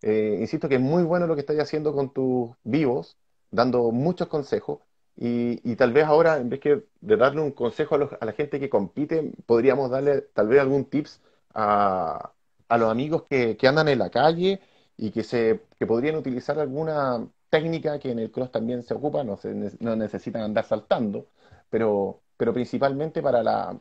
Eh, 0.02 0.38
insisto 0.42 0.70
que 0.70 0.76
es 0.76 0.82
muy 0.82 1.04
bueno 1.04 1.26
lo 1.28 1.36
que 1.36 1.42
estáis 1.42 1.60
haciendo 1.62 1.94
con 1.94 2.12
tus 2.14 2.52
vivos, 2.64 3.18
dando 3.52 3.92
muchos 3.92 4.28
consejos. 4.28 4.80
Y, 5.18 5.76
tal 5.78 5.94
vez 5.94 6.04
ahora, 6.06 6.38
en 6.38 6.50
vez 6.50 6.60
de 6.62 7.18
darle 7.18 7.40
un 7.42 7.52
consejo 7.52 7.96
a, 7.96 8.18
a 8.20 8.26
la 8.26 8.34
gente 8.34 8.60
que 8.60 8.70
compite, 8.70 9.32
podríamos 9.46 9.90
darle 9.90 10.22
tal 10.22 10.48
vez 10.50 10.60
algún 10.60 10.86
tips 10.86 11.22
a, 11.54 12.34
a 12.68 12.78
los 12.78 12.92
amigos 12.92 13.24
que, 13.30 13.58
que 13.58 13.68
andan 13.68 13.88
en 13.88 14.00
la 14.00 14.10
calle 14.10 14.62
y 14.98 15.12
que, 15.12 15.24
se, 15.24 15.62
que 15.78 15.86
podrían 15.86 16.16
utilizar 16.16 16.60
alguna 16.60 17.28
técnica 17.50 18.00
que 18.00 18.12
en 18.12 18.20
el 18.20 18.32
cross 18.32 18.52
también 18.52 18.84
se 18.84 18.94
ocupa, 18.94 19.24
no, 19.24 19.38
se, 19.38 19.54
no 19.80 19.96
necesitan 19.96 20.42
andar 20.42 20.66
saltando, 20.66 21.28
pero, 21.70 22.22
pero 22.38 22.54
principalmente 22.54 23.22
para 23.22 23.44
la, 23.44 23.78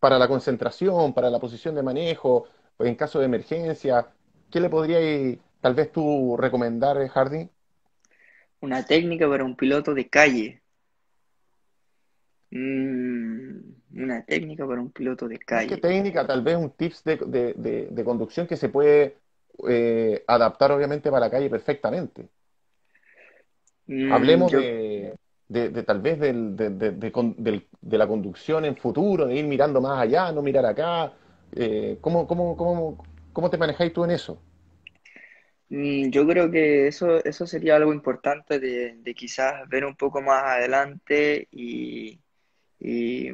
para 0.00 0.18
la 0.18 0.28
concentración, 0.28 1.12
para 1.14 1.30
la 1.30 1.38
posición 1.38 1.74
de 1.74 1.82
manejo, 1.82 2.46
en 2.78 2.94
caso 2.94 3.18
de 3.18 3.26
emergencia. 3.26 4.06
¿Qué 4.50 4.60
le 4.60 4.70
podrías 4.70 5.38
tal 5.60 5.74
vez 5.74 5.92
tú 5.92 6.36
recomendar, 6.36 7.00
eh, 7.00 7.08
Hardy? 7.08 7.48
Una 8.60 8.84
técnica 8.84 9.28
para 9.28 9.44
un 9.44 9.56
piloto 9.56 9.94
de 9.94 10.08
calle. 10.08 10.62
Mm, 12.50 13.77
una 13.92 14.24
técnica 14.24 14.66
para 14.66 14.80
un 14.80 14.92
piloto 14.92 15.28
de 15.28 15.38
calle. 15.38 15.80
técnica, 15.80 16.26
tal 16.26 16.42
vez 16.42 16.56
un 16.56 16.70
tips 16.70 17.04
de, 17.04 17.16
de- 17.16 17.54
de- 17.54 17.88
de 17.90 18.04
conducción 18.04 18.46
que 18.46 18.56
se 18.56 18.68
puede 18.68 19.16
eh, 19.68 20.24
adaptar 20.26 20.72
obviamente 20.72 21.10
para 21.10 21.26
la 21.26 21.30
calle 21.30 21.50
perfectamente. 21.50 22.28
Mm, 23.88 24.46
Hablemos 24.46 24.48
yo, 24.48 24.60
de, 25.48 25.82
tal 25.86 26.00
vez 26.00 26.18
del- 26.20 26.56
de, 26.56 27.98
la 27.98 28.06
conducción 28.06 28.64
en 28.64 28.76
futuro, 28.76 29.26
de 29.26 29.36
ir 29.36 29.46
mirando 29.46 29.80
más 29.80 30.00
allá, 30.00 30.32
no 30.32 30.42
mirar 30.42 30.64
acá. 30.66 31.12
Eh, 31.52 31.98
¿cómo, 32.00 32.26
cómo, 32.26 32.56
cómo, 32.56 32.98
¿Cómo 33.32 33.50
te 33.50 33.58
manejáis 33.58 33.92
tú 33.92 34.04
en 34.04 34.10
eso? 34.12 34.38
Mm, 35.68 36.10
Yo 36.10 36.26
creo 36.26 36.50
que 36.50 36.86
eso, 36.88 37.22
eso 37.24 37.46
sería 37.46 37.76
algo 37.76 37.92
importante 37.92 38.58
de, 38.58 38.96
de 38.98 39.14
quizás 39.14 39.68
ver 39.68 39.84
un 39.84 39.96
poco 39.96 40.20
más 40.22 40.42
adelante 40.44 41.48
y, 41.50 42.20
y, 42.80 43.30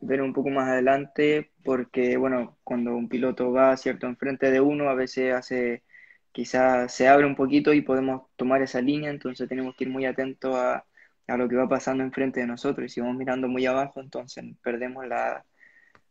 ver 0.00 0.22
un 0.22 0.32
poco 0.32 0.50
más 0.50 0.68
adelante 0.68 1.52
porque, 1.64 2.16
bueno, 2.16 2.58
cuando 2.64 2.94
un 2.96 3.08
piloto 3.08 3.52
va, 3.52 3.76
cierto, 3.76 4.06
enfrente 4.06 4.50
de 4.50 4.60
uno, 4.60 4.88
a 4.90 4.94
veces 4.94 5.34
hace, 5.34 5.84
quizás 6.32 6.92
se 6.94 7.08
abre 7.08 7.26
un 7.26 7.36
poquito 7.36 7.72
y 7.74 7.82
podemos 7.82 8.28
tomar 8.36 8.62
esa 8.62 8.80
línea, 8.82 9.10
entonces 9.10 9.48
tenemos 9.48 9.74
que 9.76 9.84
ir 9.84 9.90
muy 9.90 10.06
atentos 10.06 10.54
a, 10.56 10.84
a 11.26 11.36
lo 11.36 11.48
que 11.48 11.56
va 11.56 11.68
pasando 11.68 12.04
enfrente 12.04 12.40
de 12.40 12.46
nosotros 12.46 12.86
y 12.86 12.88
si 12.94 13.00
vamos 13.00 13.16
mirando 13.16 13.48
muy 13.48 13.66
abajo, 13.66 14.00
entonces 14.00 14.44
perdemos 14.62 15.06
la, 15.06 15.44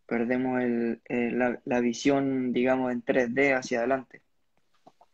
perdemos 0.07 0.61
el, 0.61 1.01
eh, 1.09 1.31
la, 1.33 1.61
la 1.65 1.79
visión, 1.81 2.53
digamos, 2.53 2.91
en 2.91 3.01
3D 3.03 3.53
hacia 3.53 3.79
adelante. 3.79 4.21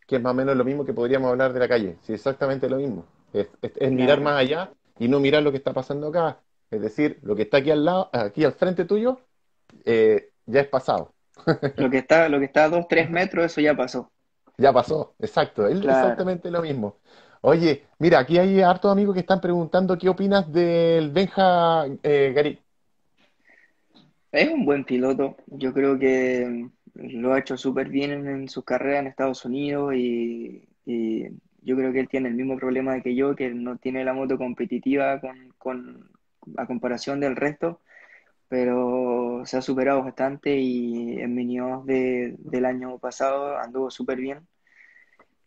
Que 0.07 0.17
es 0.17 0.21
más 0.21 0.31
o 0.31 0.36
menos 0.36 0.55
lo 0.57 0.63
mismo 0.65 0.86
que 0.86 0.93
podríamos 0.93 1.29
hablar 1.31 1.53
de 1.53 1.60
la 1.60 1.67
calle. 1.67 1.97
Sí, 2.03 2.13
exactamente 2.13 2.69
lo 2.69 2.77
mismo. 2.77 3.05
Es, 3.34 3.47
es- 3.62 3.71
es 3.77 3.91
mirar 3.91 4.19
Claro, 4.19 4.21
más 4.21 4.38
allá 4.39 4.71
y 4.99 5.07
no 5.07 5.19
mirar 5.19 5.43
lo 5.43 5.51
que 5.51 5.57
está 5.57 5.73
pasando 5.73 6.07
acá. 6.07 6.39
Es 6.71 6.81
decir, 6.81 7.19
lo 7.23 7.36
que 7.36 7.43
está 7.43 7.57
aquí 7.57 7.71
al 7.71 7.86
lado, 7.86 8.10
aquí 8.13 8.43
al 8.45 8.53
frente 8.53 8.86
tuyo, 8.86 9.19
eh, 9.86 10.34
ya 10.47 10.62
es 10.62 10.67
pasado. 10.69 11.15
lo 11.75 11.89
que 11.89 11.97
está, 11.97 12.29
lo 12.29 12.39
que 12.39 12.45
está 12.45 12.63
a 12.63 12.69
dos, 12.69 12.88
tres 12.88 13.10
metros, 13.10 13.43
eso 13.45 13.60
ya 13.60 13.75
pasó. 13.75 14.10
Ya 14.57 14.71
pasó, 14.73 15.15
exacto, 15.19 15.67
es 15.67 15.79
Claro. 15.79 15.89
exactamente 15.89 16.51
lo 16.51 16.62
mismo. 16.62 16.99
Oye, 17.41 17.88
mira, 17.99 18.19
aquí 18.19 18.38
hay 18.38 18.62
hartos 18.62 18.91
amigos 18.91 19.15
que 19.15 19.21
están 19.21 19.41
preguntando 19.41 19.97
qué 19.97 20.10
opinas 20.10 20.51
del 20.51 21.10
Benja 21.12 21.86
eh, 22.03 22.31
Garí. 22.36 22.60
Es 24.31 24.49
un 24.49 24.65
buen 24.65 24.86
piloto. 24.86 25.36
Yo 25.47 25.73
creo 25.73 25.99
que 25.99 26.69
lo 26.95 27.34
ha 27.34 27.39
hecho 27.39 27.57
súper 27.57 27.89
bien 27.89 28.12
en, 28.12 28.27
en 28.27 28.49
su 28.49 28.63
carrera 28.63 28.99
en 28.99 29.07
Estados 29.07 29.45
Unidos 29.45 29.93
y, 29.95 30.67
y 30.86 31.25
yo 31.62 31.75
creo 31.75 31.91
que 31.93 31.99
él 32.01 32.10
tiene 32.10 32.29
el 32.29 32.36
mismo 32.36 32.57
problema 32.57 33.01
que 33.01 33.15
yo, 33.15 33.36
que 33.36 33.49
no 33.53 33.77
tiene 33.77 34.05
la 34.05 34.13
moto 34.13 34.38
competitiva 34.38 35.19
con, 35.21 35.53
con- 35.57 36.10
a 36.58 36.67
comparación 36.67 37.19
del 37.19 37.36
resto, 37.36 37.82
pero 38.49 39.43
se 39.45 39.58
ha 39.58 39.62
superado 39.62 40.04
bastante 40.04 40.58
y 40.58 41.19
en 41.19 41.36
Minios 41.36 41.86
de, 41.86 42.36
del 42.39 42.65
año 42.65 42.99
pasado 42.99 43.58
anduvo 43.58 43.91
súper 43.91 44.19
bien 44.19 44.47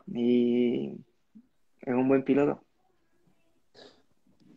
y 0.07 0.93
es 1.83 1.95
un 1.95 2.09
buen 2.09 2.25
piloto. 2.25 2.63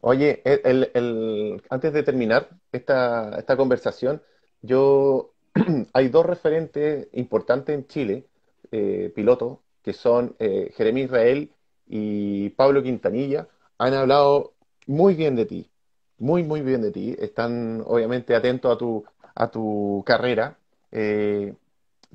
Oye, 0.02 0.42
el- 0.46 0.92
el- 0.94 1.62
antes 1.70 1.92
de 1.94 2.04
terminar 2.04 2.50
esta, 2.72 3.38
esta 3.40 3.58
conversación, 3.58 4.22
yo 4.62 5.34
hay 5.94 6.10
dos 6.10 6.26
referentes 6.26 7.08
importantes 7.14 7.76
en 7.76 7.88
Chile, 7.88 8.28
eh, 8.72 9.12
pilotos, 9.16 9.60
que 9.84 9.94
son 9.94 10.36
eh, 10.40 10.72
Jeremy 10.76 11.02
Israel 11.04 11.52
y 11.88 12.50
Pablo 12.52 12.84
Quintanilla. 12.84 13.48
Han 13.80 13.94
hablado 13.94 14.54
muy 14.86 15.16
bien 15.16 15.36
de 15.36 15.46
ti, 15.46 15.70
muy, 16.18 16.44
muy 16.44 16.62
bien 16.62 16.82
de 16.82 16.92
ti. 16.92 17.16
Están 17.20 17.84
obviamente 17.86 18.36
atentos 18.36 18.74
a 18.76 18.78
tu, 18.78 19.06
a 19.36 19.52
tu 19.52 20.04
carrera. 20.06 20.58
Eh, 20.92 21.54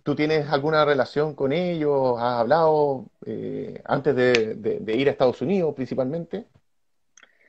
¿tú 0.04 0.16
tienes 0.16 0.48
alguna 0.50 0.84
relación 0.84 1.34
con 1.34 1.52
ellos? 1.52 2.16
¿Has 2.18 2.40
hablado 2.40 3.06
eh, 3.26 3.82
antes 3.86 4.16
de, 4.16 4.54
de 4.56 4.80
de 4.80 4.96
ir 4.96 5.08
a 5.08 5.12
Estados 5.12 5.42
Unidos 5.42 5.74
principalmente? 5.74 6.46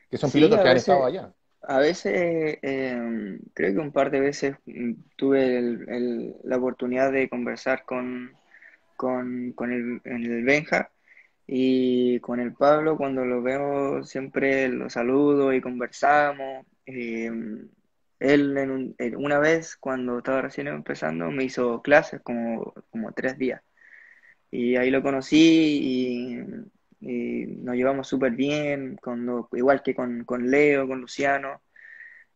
Que 0.09 0.17
son 0.17 0.31
Sí, 0.31 0.31
pilotos 0.31 0.61
que 0.61 0.69
han 0.69 0.77
estado 0.77 1.03
allá. 1.05 1.33
A 1.63 1.79
veces, 1.79 2.59
eh, 2.61 3.39
creo 3.53 3.73
que 3.73 3.79
un 3.79 3.91
par 3.93 4.11
de 4.11 4.19
veces 4.21 4.55
mm, 4.65 4.93
tuve 5.17 5.57
el- 5.57 5.89
el- 5.89 6.35
la 6.43 6.57
oportunidad 6.57 7.11
de 7.11 7.29
conversar 7.29 7.85
con, 7.85 8.37
con, 8.97 9.53
con 9.53 9.73
el, 9.73 10.01
el 10.05 10.45
Benja 10.45 10.91
y 11.47 12.19
con 12.21 12.39
el 12.39 12.53
Pablo. 12.53 12.97
Cuando 12.97 13.25
lo 13.25 13.41
veo, 13.41 14.03
siempre 14.03 14.67
lo 14.69 14.89
saludo 14.89 15.53
y 15.53 15.61
conversamos. 15.61 16.65
Eh, 16.85 17.31
él, 18.19 18.57
en 18.57 18.71
un- 18.71 18.95
una 19.17 19.39
vez, 19.39 19.75
cuando 19.77 20.17
estaba 20.19 20.41
recién 20.41 20.67
empezando, 20.67 21.29
me 21.31 21.43
hizo 21.45 21.81
clases 21.81 22.21
como, 22.21 22.73
como 22.91 23.11
tres 23.13 23.37
días. 23.37 23.61
Y 24.51 24.75
ahí 24.77 24.91
lo 24.91 25.03
conocí 25.03 26.37
y, 27.01 27.57
nos 27.63 27.75
llevamos 27.75 28.07
súper 28.07 28.31
bien, 28.33 28.95
con 28.97 29.25
lo- 29.25 29.49
igual 29.53 29.83
que 29.83 29.95
con, 29.95 30.23
con 30.25 30.49
Leo, 30.49 30.87
con 30.87 31.01
Luciano. 31.01 31.61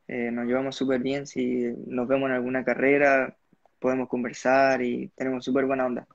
Eh, 0.08 0.32
nos 0.32 0.46
llevamos 0.48 0.76
súper 0.76 1.02
bien. 1.02 1.28
Si 1.28 1.74
nos 1.88 2.08
vemos 2.08 2.30
en 2.30 2.36
alguna 2.36 2.64
carrera, 2.66 3.38
podemos 3.80 4.10
conversar 4.10 4.82
y 4.84 5.10
tenemos 5.16 5.46
súper 5.46 5.66
buena 5.66 5.86
onda. 5.88 6.08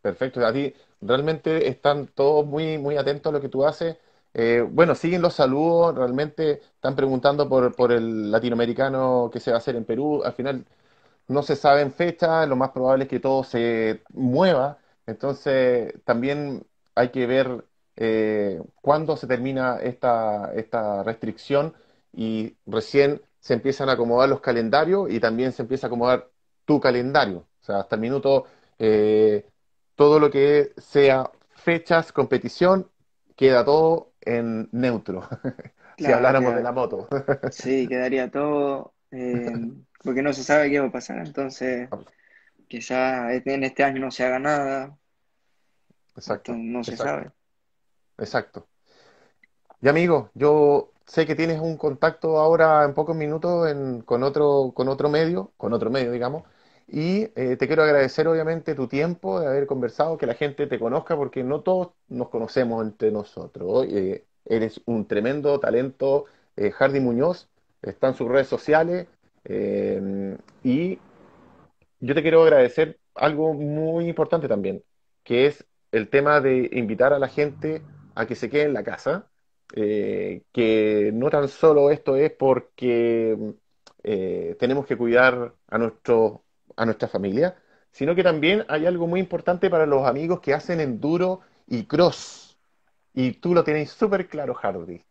Perfecto. 0.00 0.44
A 0.46 0.52
ti 0.52 0.72
realmente 1.00 1.68
están 1.68 2.06
todos 2.08 2.46
muy, 2.46 2.78
muy 2.78 2.96
atentos 2.96 3.30
a 3.30 3.32
lo 3.36 3.40
que 3.40 3.48
tú 3.48 3.64
haces. 3.66 3.96
Eh, 4.34 4.64
bueno, 4.68 4.94
siguen 4.94 5.22
los 5.22 5.34
saludos, 5.34 5.94
realmente 5.96 6.60
están 6.74 6.94
preguntando 6.94 7.48
por, 7.48 7.74
por 7.74 7.92
el 7.92 8.30
latinoamericano 8.30 9.30
que 9.32 9.40
se 9.40 9.50
va 9.50 9.56
a 9.56 9.58
hacer 9.58 9.74
en 9.76 9.84
Perú. 9.84 10.22
Al 10.24 10.32
final 10.34 10.64
no 11.28 11.42
se 11.42 11.56
saben 11.56 11.92
fechas, 11.92 12.48
lo 12.48 12.56
más 12.56 12.70
probable 12.70 13.04
es 13.04 13.10
que 13.10 13.20
todo 13.20 13.44
se 13.44 14.02
mueva. 14.10 14.78
Entonces, 15.06 15.94
también 16.04 16.66
hay 16.94 17.10
que 17.10 17.26
ver 17.26 17.64
eh, 17.96 18.62
cuándo 18.82 19.16
se 19.16 19.26
termina 19.26 19.78
esta, 19.80 20.52
esta 20.54 21.02
restricción 21.04 21.74
y 22.12 22.56
recién 22.66 23.22
se 23.40 23.54
empiezan 23.54 23.88
a 23.88 23.92
acomodar 23.92 24.28
los 24.28 24.40
calendarios 24.40 25.10
y 25.10 25.20
también 25.20 25.52
se 25.52 25.62
empieza 25.62 25.86
a 25.86 25.88
acomodar 25.88 26.30
tu 26.64 26.80
calendario. 26.80 27.38
O 27.60 27.64
sea, 27.64 27.80
hasta 27.80 27.96
el 27.96 28.00
minuto, 28.02 28.46
eh, 28.78 29.46
todo 29.98 30.20
lo 30.20 30.30
que 30.32 30.72
sea 30.78 31.32
fechas, 31.52 32.12
competición, 32.12 32.90
queda 33.36 33.66
todo 33.66 34.12
en 34.22 34.70
neutro, 34.72 35.28
si 35.98 36.12
habláramos 36.12 36.54
de 36.56 36.64
la 36.64 36.72
moto. 36.72 37.08
sí, 37.48 37.88
quedaría 37.88 38.30
todo, 38.30 38.94
eh, 39.10 39.56
porque 40.02 40.22
no 40.22 40.32
se 40.32 40.44
sabe 40.44 40.70
qué 40.70 40.80
va 40.80 40.88
a 40.88 40.92
pasar. 40.92 41.18
Entonces, 41.18 41.90
quizás 42.68 43.32
en 43.46 43.64
este 43.64 43.84
año 43.84 44.00
no 44.02 44.10
se 44.10 44.24
haga 44.26 44.38
nada, 44.38 44.98
Exacto, 46.16 46.52
entonces 46.52 46.64
no 46.64 46.84
se 46.84 46.96
exacto, 46.96 46.96
sabe. 46.96 47.32
exacto. 48.18 48.68
Y 49.80 49.88
amigo, 49.88 50.30
yo 50.34 50.92
sé 51.06 51.26
que 51.26 51.34
tienes 51.36 51.60
un 51.60 51.76
contacto 51.76 52.38
ahora 52.38 52.84
en 52.84 52.94
pocos 52.94 53.14
minutos 53.16 53.68
en- 53.68 54.00
con 54.02 54.22
otro, 54.22 54.72
con 54.74 54.88
otro 54.88 55.08
medio, 55.08 55.52
con 55.56 55.72
otro 55.72 55.90
medio, 55.90 56.10
digamos, 56.12 56.44
y 56.88 57.28
eh, 57.36 57.56
te 57.58 57.66
quiero 57.66 57.82
agradecer 57.82 58.26
obviamente 58.28 58.74
tu 58.74 58.88
tiempo 58.88 59.40
de 59.40 59.46
haber 59.46 59.66
conversado, 59.66 60.18
que 60.18 60.26
la 60.26 60.34
gente 60.34 60.66
te 60.66 60.78
conozca, 60.78 61.16
porque 61.16 61.44
no 61.44 61.60
todos 61.62 61.90
nos 62.08 62.28
conocemos 62.30 62.84
entre 62.84 63.10
nosotros. 63.12 63.86
Eh, 63.90 64.24
eres 64.48 64.80
un 64.86 65.06
tremendo 65.06 65.60
talento, 65.60 66.24
eh, 66.56 66.70
Hardy 66.70 67.00
Muñoz, 67.00 67.48
está 67.82 68.08
en 68.08 68.14
sus 68.14 68.28
redes 68.28 68.48
sociales, 68.48 69.06
eh, 69.44 70.36
y 70.64 70.98
yo 72.00 72.14
te 72.14 72.22
quiero 72.22 72.42
agradecer 72.42 72.98
algo 73.14 73.54
muy 73.54 74.08
importante 74.08 74.48
también, 74.48 74.82
que 75.24 75.46
es 75.46 75.66
el 75.92 76.08
tema 76.08 76.40
de 76.40 76.68
invitar 76.72 77.12
a 77.12 77.18
la 77.18 77.28
gente 77.28 77.82
a 78.14 78.26
que 78.26 78.34
se 78.34 78.50
quede 78.50 78.64
en 78.64 78.74
la 78.74 78.84
casa, 78.84 79.28
eh, 79.74 80.42
que 80.52 81.10
no 81.14 81.30
tan 81.30 81.48
solo 81.48 81.90
esto 81.90 82.16
es 82.16 82.32
porque 82.32 83.36
tenemos 84.58 84.86
que 84.86 84.96
cuidar 84.96 85.54
a 85.66 85.78
nuestro, 85.78 86.42
a 86.78 86.84
nuestra 86.86 87.08
familia, 87.08 87.56
sino 87.90 88.14
que 88.14 88.22
también 88.22 88.64
hay 88.68 88.86
algo 88.86 89.06
muy 89.06 89.20
importante 89.20 89.68
para 89.68 89.84
los 89.84 90.06
amigos 90.06 90.40
que 90.40 90.54
hacen 90.54 90.80
enduro 90.80 91.40
y 91.66 91.84
cross. 91.84 92.56
Y 93.12 93.32
tú 93.32 93.54
lo 93.54 93.64
tienes 93.64 93.90
súper 93.90 94.28
claro, 94.28 94.54
Hardy. 94.54 95.02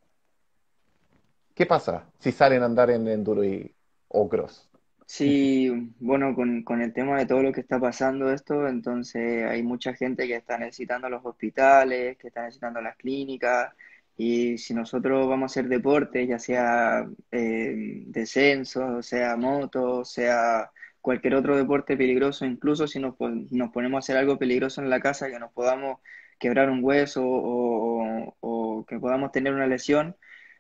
¿Qué 1.54 1.66
pasa 1.66 2.06
si 2.20 2.32
salen 2.32 2.64
a 2.64 2.66
andar 2.66 2.90
en 2.90 3.08
enduro 3.08 3.44
y, 3.44 3.74
o 4.08 4.30
cross? 4.30 4.70
Sí, 5.06 5.94
bueno, 6.00 6.36
con, 6.36 6.82
el 6.82 6.94
tema 6.94 7.18
de 7.18 7.26
todo 7.26 7.42
lo 7.42 7.54
que 7.54 7.62
está 7.62 7.80
pasando 7.80 8.32
esto, 8.32 8.68
entonces 8.68 9.46
hay 9.46 9.64
mucha 9.64 9.94
gente 9.94 10.28
que 10.28 10.36
está 10.36 10.58
necesitando 10.58 11.10
los 11.10 11.26
hospitales, 11.26 12.18
que 12.18 12.28
está 12.28 12.42
necesitando 12.44 12.82
las 12.82 12.98
clínicas, 12.98 13.74
y 14.18 14.58
si 14.58 14.74
nosotros 14.74 15.28
vamos 15.28 15.44
a 15.44 15.54
hacer 15.54 15.70
deporte, 15.70 16.28
ya 16.28 16.40
sea 16.40 17.08
eh, 17.32 18.04
descenso, 18.08 19.02
sea 19.02 19.38
moto, 19.38 20.04
sea 20.04 20.72
cualquier 21.08 21.36
otro 21.36 21.58
deporte 21.58 21.98
peligroso, 21.98 22.46
incluso 22.46 22.88
si 22.88 23.00
nos, 23.00 23.16
nos 23.52 23.72
ponemos 23.72 23.98
a 23.98 24.00
hacer 24.00 24.18
algo 24.18 24.38
peligroso 24.40 24.82
en 24.82 24.90
la 24.90 25.00
casa, 25.02 25.30
que 25.30 25.40
nos 25.40 25.52
podamos 25.54 26.00
quebrar 26.40 26.70
un 26.70 26.84
hueso 26.84 27.24
o 27.26 28.86
que 28.88 29.00
podamos 29.00 29.32
tener 29.32 29.54
una 29.54 29.68
lesión 29.68 30.16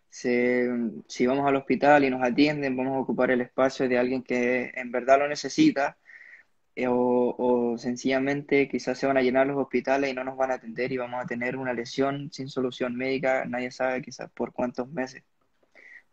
se- 0.09 0.69
si 1.07 1.27
vamos 1.27 1.47
al 1.47 1.55
hospital 1.57 2.03
y 2.05 2.09
nos 2.09 2.23
atienden, 2.23 2.77
vamos 2.77 2.95
a 2.97 2.99
ocupar 3.01 3.31
el 3.31 3.41
espacio 3.41 3.89
de 3.89 3.97
alguien 3.99 4.23
que 4.23 4.71
en 4.75 4.91
verdad 4.91 5.19
lo 5.19 5.27
necesita, 5.27 5.97
eh, 6.75 6.87
o, 6.89 7.35
o 7.37 7.77
sencillamente 7.77 8.67
quizás 8.69 8.97
se 8.99 9.07
van 9.07 9.17
a 9.17 9.21
llenar 9.21 9.47
los 9.47 9.57
hospitales 9.57 10.11
y 10.11 10.13
no 10.13 10.23
nos 10.23 10.37
van 10.37 10.51
a 10.51 10.55
atender 10.55 10.91
y 10.91 10.97
vamos 10.97 11.23
a 11.23 11.27
tener 11.27 11.57
una 11.57 11.73
lesión 11.73 12.31
sin 12.31 12.49
solución 12.49 12.95
médica, 12.95 13.45
nadie 13.45 13.71
sabe 13.71 14.01
quizás 14.01 14.31
por 14.31 14.53
cuántos 14.53 14.89
meses. 14.91 15.23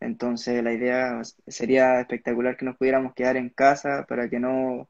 Entonces 0.04 0.62
la 0.62 0.72
idea 0.72 1.22
sería 1.46 2.00
espectacular 2.00 2.56
que 2.56 2.64
nos 2.66 2.76
pudiéramos 2.76 3.14
quedar 3.14 3.36
en 3.36 3.50
casa 3.50 4.06
para 4.08 4.28
que 4.28 4.40
no, 4.40 4.88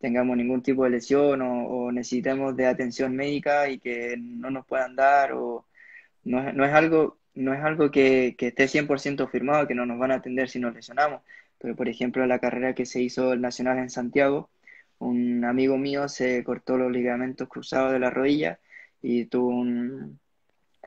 tengamos 0.00 0.36
ningún 0.36 0.62
tipo 0.62 0.84
de 0.84 0.90
lesión 0.90 1.42
o, 1.42 1.90
necesitemos 1.92 2.56
de 2.56 2.66
atención 2.66 3.16
médica 3.16 3.68
y 3.68 3.78
que 3.78 4.16
no 4.18 4.50
nos 4.50 4.66
puedan 4.66 4.96
dar 4.96 5.32
o 5.32 5.66
no 6.24 6.52
no 6.52 6.64
es 6.64 6.72
algo, 6.72 7.18
no 7.34 7.54
es 7.54 7.62
algo 7.62 7.90
que, 7.90 8.34
que 8.38 8.48
esté 8.48 8.68
100% 8.68 9.28
firmado, 9.30 9.66
que 9.66 9.74
no 9.74 9.86
nos 9.86 9.98
van 9.98 10.12
a 10.12 10.16
atender 10.16 10.48
si 10.48 10.58
nos 10.58 10.74
lesionamos. 10.74 11.22
Pero, 11.58 11.76
por 11.76 11.88
ejemplo, 11.88 12.26
la 12.26 12.38
carrera 12.40 12.74
que 12.74 12.86
se 12.86 13.00
hizo 13.02 13.32
el 13.32 13.40
Nacional 13.40 13.78
en 13.78 13.90
Santiago, 13.90 14.50
un 14.98 15.44
amigo 15.44 15.78
mío 15.78 16.08
se 16.08 16.42
cortó 16.44 16.76
los 16.78 16.92
ligamentos 16.92 17.48
cruzados 17.48 17.92
de 17.92 17.98
la 18.00 18.10
rodilla 18.10 18.58
y 19.02 19.26
tuvo 19.26 19.48
un, 19.48 20.18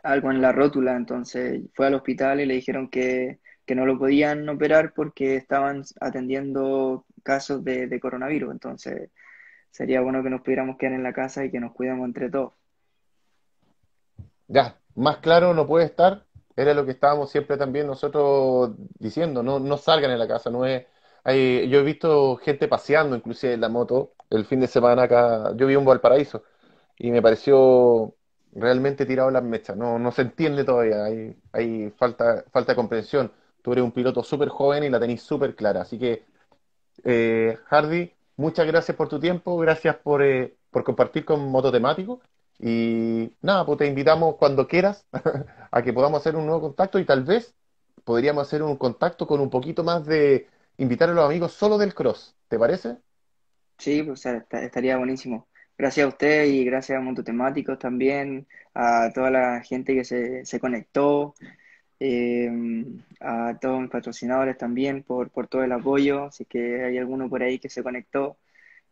algo 0.04 0.32
en 0.32 0.42
la 0.42 0.52
rótula, 0.52 0.96
entonces 0.96 1.62
fue 1.74 1.88
al 1.88 1.96
hospital 1.96 2.42
y 2.42 2.46
le 2.46 2.56
dijeron 2.56 2.90
que, 2.90 3.40
que 3.70 3.76
no 3.76 3.86
lo 3.86 4.00
podían 4.00 4.50
operar 4.50 4.94
porque 4.96 5.36
estaban 5.36 5.84
atendiendo 6.02 7.06
casos 7.22 7.64
de, 7.64 8.00
coronavirus, 8.00 8.52
entonces 8.52 9.12
sería 9.70 10.02
bueno 10.02 10.24
que 10.24 10.32
nos 10.32 10.42
pudiéramos 10.42 10.76
quedar 10.76 10.94
en 10.94 11.04
la 11.04 11.14
casa 11.14 11.46
y 11.46 11.52
que 11.52 11.60
nos 11.60 11.74
cuidemos 11.74 12.08
entre 12.08 12.32
todos. 12.32 12.54
Ya, 14.48 14.80
más 14.96 15.18
claro 15.18 15.54
no 15.54 15.68
puede 15.68 15.86
estar. 15.86 16.26
Era 16.56 16.74
lo 16.74 16.84
que 16.84 16.94
estábamos 16.94 17.30
siempre 17.30 17.58
también 17.58 17.86
nosotros 17.86 18.72
diciendo, 18.98 19.44
no, 19.44 19.60
no 19.60 19.78
salgan 19.78 20.10
en 20.10 20.18
la 20.18 20.28
casa, 20.28 20.50
no 20.50 20.66
es... 20.66 20.88
Hay, 21.24 21.70
yo 21.70 21.82
he 21.82 21.84
visto 21.84 22.38
gente 22.38 22.68
paseando 22.68 23.16
inclusive 23.16 23.54
en 23.54 23.62
la 23.62 23.70
moto 23.70 24.14
el 24.32 24.46
fin 24.46 24.62
de 24.62 24.68
semana 24.68 25.04
acá, 25.04 25.54
yo 25.56 25.68
vi 25.68 25.76
un 25.76 25.86
Valparaíso 25.86 26.44
y 26.98 27.12
me 27.12 27.22
pareció 27.22 28.16
realmente 28.52 29.06
tirado 29.06 29.30
las 29.30 29.44
mechas, 29.44 29.78
no, 29.78 30.00
no 30.00 30.12
se 30.12 30.24
entiende 30.24 30.64
todavía, 30.64 31.04
hay, 31.04 31.38
hay 31.52 31.92
falta, 31.92 32.44
falta 32.52 32.72
de 32.72 32.76
comprensión. 32.76 33.32
Tú 33.62 33.72
eres 33.74 33.84
un 33.84 33.92
piloto 33.92 34.24
súper 34.24 34.50
joven 34.50 34.84
y 34.84 34.90
la 34.90 35.00
tenés 35.00 35.22
súper 35.22 35.56
clara, 35.56 35.82
así 35.82 36.00
que 36.00 36.24
eh, 37.04 37.58
Hardy, 37.68 38.12
muchas 38.38 38.68
gracias 38.68 38.96
por 38.98 39.10
tu 39.10 39.20
tiempo, 39.20 39.58
gracias 39.58 39.96
por, 39.98 40.24
eh, 40.24 40.56
por 40.72 40.84
compartir 40.84 41.26
con 41.26 41.50
Mototemático 41.50 42.22
y 42.60 43.32
nada, 43.42 43.66
pues 43.66 43.78
te 43.80 43.88
invitamos 43.88 44.36
cuando 44.38 44.68
quieras 44.68 45.06
a 45.72 45.82
que 45.84 45.94
podamos 45.94 46.20
hacer 46.22 46.36
un 46.36 46.46
nuevo 46.46 46.62
contacto 46.62 47.00
y 47.00 47.06
tal 47.06 47.24
vez 47.24 47.56
podríamos 48.04 48.48
hacer 48.48 48.64
un 48.64 48.78
contacto 48.78 49.28
con 49.28 49.40
un 49.42 49.50
poquito 49.50 49.84
más 49.84 50.06
de 50.06 50.48
invitar 50.78 51.10
a 51.10 51.14
los 51.14 51.26
amigos 51.26 51.54
solo 51.54 51.78
del 51.78 51.94
cross, 51.94 52.36
¿te 52.50 52.60
parece? 52.60 52.98
Sí, 53.78 54.04
pues 54.04 54.26
est- 54.26 54.54
estaría 54.54 54.98
buenísimo. 54.98 55.48
Gracias 55.78 56.06
a 56.06 56.10
usted 56.10 56.46
y 56.46 56.66
gracias 56.66 56.98
a 56.98 57.02
Mototemáticos 57.02 57.80
también, 57.80 58.48
a 58.74 59.10
toda 59.14 59.32
la 59.32 59.62
gente 59.62 59.96
que 59.96 60.04
se, 60.04 60.46
se 60.46 60.60
conectó, 60.60 61.36
eh, 62.00 62.50
a 63.20 63.58
todos 63.60 63.82
mis 63.82 63.90
patrocinadores 63.90 64.58
también 64.58 65.04
por, 65.04 65.30
por 65.30 65.48
todo 65.48 65.64
el 65.64 65.72
apoyo, 65.72 66.28
es 66.28 66.48
que 66.48 66.84
hay 66.86 66.98
alguno 66.98 67.30
por 67.30 67.44
ahí 67.44 67.60
que 67.60 67.70
se 67.70 67.84
conectó, 67.84 68.38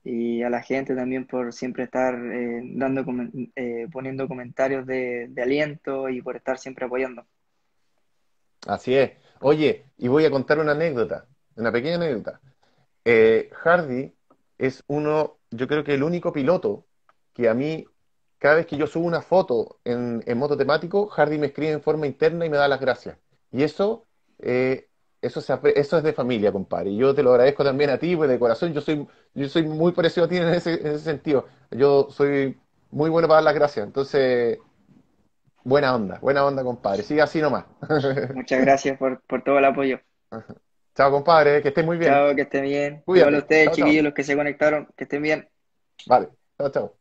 y 0.04 0.42
a 0.42 0.50
la 0.50 0.62
gente 0.62 0.96
también 0.96 1.28
por 1.28 1.52
siempre 1.52 1.84
estar 1.84 2.16
eh, 2.16 2.62
dando, 2.76 3.06
eh, 3.56 3.88
poniendo 3.92 4.28
comentarios 4.28 4.86
de, 4.86 5.28
de 5.30 5.42
aliento 5.42 6.08
y 6.08 6.22
por 6.22 6.36
estar 6.36 6.58
siempre 6.58 6.86
apoyando. 6.86 7.26
Así 8.68 8.96
es. 8.96 9.12
Oye, 9.42 9.86
y 9.98 10.08
voy 10.08 10.26
a 10.26 10.32
contar 10.32 10.60
una 10.60 10.72
anécdota, 10.72 11.26
una 11.56 11.72
pequeña 11.72 11.96
anécdota. 11.96 12.40
Eh, 13.04 13.50
Hardy 13.54 14.14
es 14.58 14.84
uno, 14.88 15.38
yo 15.52 15.68
creo 15.68 15.84
que 15.84 15.94
el 15.94 16.04
único 16.04 16.34
piloto 16.34 16.86
que 17.34 17.48
a 17.48 17.54
mí, 17.54 17.86
cada 18.40 18.56
vez 18.56 18.66
que 18.68 18.78
yo 18.78 18.88
subo 18.88 19.06
una 19.06 19.22
foto 19.22 19.80
en, 19.84 20.24
en 20.26 20.38
moto 20.38 20.58
temático, 20.58 21.08
Hardy 21.10 21.38
me 21.38 21.48
escribe 21.48 21.72
en 21.74 21.82
forma 21.82 22.08
interna 22.08 22.46
y 22.46 22.50
me 22.50 22.58
da 22.58 22.68
las 22.68 22.80
gracias. 22.80 23.18
Y 23.52 23.64
eso, 23.64 24.06
eh, 24.40 24.90
eso, 25.22 25.42
se 25.42 25.54
eso 25.76 25.98
es 25.98 26.04
de 26.04 26.14
familia, 26.14 26.52
compadre. 26.52 26.92
Y 26.92 26.98
yo 26.98 27.14
te 27.16 27.24
lo 27.24 27.32
agradezco 27.32 27.64
también 27.64 27.90
a 27.90 27.98
ti, 28.00 28.16
pues 28.16 28.30
de 28.30 28.40
corazón, 28.40 28.74
yo 28.74 28.82
soy, 28.82 29.08
yo 29.34 29.50
soy 29.50 29.64
muy 29.64 29.92
parecido 29.92 30.26
a 30.26 30.30
ti 30.30 30.38
en 30.38 30.48
ese, 30.50 30.74
en 30.76 30.88
ese 30.88 31.00
sentido. 31.00 31.48
Yo 31.72 32.08
soy 32.12 32.58
muy 32.92 33.10
bueno 33.10 33.28
para 33.28 33.38
dar 33.38 33.44
las 33.46 33.56
gracias. 33.56 33.86
Entonces, 33.86 34.60
buena 35.64 35.94
onda, 35.96 36.20
buena 36.20 36.46
onda, 36.46 36.64
compadre. 36.64 37.04
Sigue 37.04 37.22
así 37.22 37.42
nomás. 37.42 37.66
Muchas 38.32 38.62
gracias 38.62 38.98
por, 38.98 39.22
por 39.24 39.44
todo 39.44 39.60
el 39.60 39.66
apoyo. 39.66 40.00
Chao, 40.96 41.12
compadre, 41.12 41.62
que 41.62 41.70
estés 41.70 41.86
muy 41.86 41.98
bien. 41.98 42.22
Chao, 42.22 42.34
que 42.36 42.42
estén 42.44 42.64
bien. 42.64 43.06
Igual 43.12 43.36
a 43.36 43.40
Cuídate. 43.40 43.40
ustedes, 43.40 43.70
Chao, 43.70 43.78
chao. 43.78 43.94
chiquillos, 43.94 44.04
los 44.04 44.14
que 44.16 44.24
se 44.24 44.36
conectaron, 44.36 44.88
que 44.98 45.04
estén 45.04 45.22
bien. 45.22 45.48
Vale, 46.06 46.30
chao, 46.58 46.70
chao. 46.72 46.97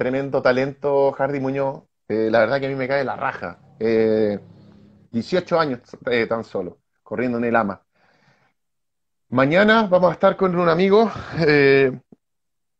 Tremendo 0.00 0.40
talento, 0.40 1.12
Hardy 1.12 1.40
Muñoz. 1.40 1.82
Eh, 2.08 2.30
la 2.30 2.38
verdad 2.40 2.58
que 2.58 2.64
a 2.64 2.68
mí 2.70 2.74
me 2.74 2.88
cae 2.88 3.04
la 3.04 3.16
raja. 3.16 3.58
Eh, 3.78 4.40
18 5.10 5.60
años 5.60 5.80
eh, 6.10 6.26
tan 6.26 6.42
solo, 6.42 6.78
corriendo 7.02 7.36
en 7.36 7.44
el 7.44 7.54
AMA. 7.54 7.82
Mañana 9.28 9.82
vamos 9.82 10.08
a 10.08 10.14
estar 10.14 10.36
con 10.38 10.56
un 10.58 10.70
amigo 10.70 11.10
eh, 11.46 11.92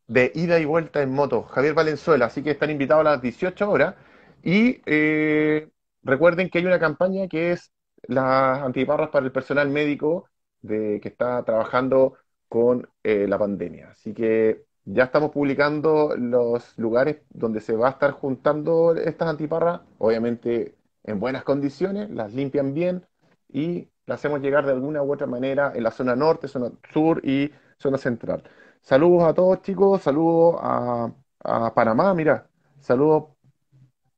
de 0.07 0.31
ida 0.33 0.59
y 0.59 0.65
vuelta 0.65 1.03
en 1.03 1.11
moto, 1.11 1.43
Javier 1.43 1.75
Valenzuela, 1.75 2.25
así 2.25 2.41
que 2.41 2.49
están 2.51 2.71
invitados 2.71 3.05
a 3.05 3.11
las 3.11 3.21
18 3.21 3.69
horas. 3.69 3.93
Y 4.41 4.81
eh, 4.87 5.69
recuerden 6.01 6.49
que 6.49 6.57
hay 6.57 6.65
una 6.65 6.79
campaña 6.79 7.27
que 7.27 7.51
es 7.51 7.71
las 8.07 8.63
antiparras 8.63 9.09
para 9.09 9.27
el 9.27 9.31
personal 9.31 9.69
médico 9.69 10.27
de, 10.61 10.99
que 10.99 11.09
está 11.09 11.43
trabajando 11.43 12.17
con 12.47 12.89
eh, 13.03 13.27
la 13.27 13.37
pandemia. 13.37 13.91
Así 13.91 14.11
que 14.11 14.70
ya 14.85 15.03
estamos 15.05 15.31
publicando 15.31 16.15
los 16.17 16.77
lugares 16.77 17.21
donde 17.29 17.61
se 17.61 17.75
va 17.75 17.87
a 17.89 17.91
estar 17.91 18.11
juntando 18.11 18.95
estas 18.95 19.29
antiparras, 19.29 19.81
obviamente 19.97 20.75
en 21.03 21.19
buenas 21.19 21.43
condiciones, 21.43 22.09
las 22.09 22.33
limpian 22.33 22.73
bien 22.73 23.05
y 23.49 23.89
las 24.05 24.19
hacemos 24.19 24.41
llegar 24.41 24.65
de 24.65 24.71
alguna 24.73 25.03
u 25.03 25.11
otra 25.13 25.27
manera 25.27 25.71
en 25.75 25.83
la 25.83 25.91
zona 25.91 26.15
norte, 26.15 26.47
zona 26.47 26.71
sur 26.93 27.21
y 27.25 27.51
zona 27.77 27.97
central. 27.97 28.43
Saludos 28.81 29.23
a 29.23 29.33
todos 29.33 29.61
chicos, 29.61 30.01
saludos 30.01 30.55
a, 30.61 31.11
a 31.43 31.73
Panamá, 31.73 32.13
mira, 32.13 32.49
saludos 32.79 33.25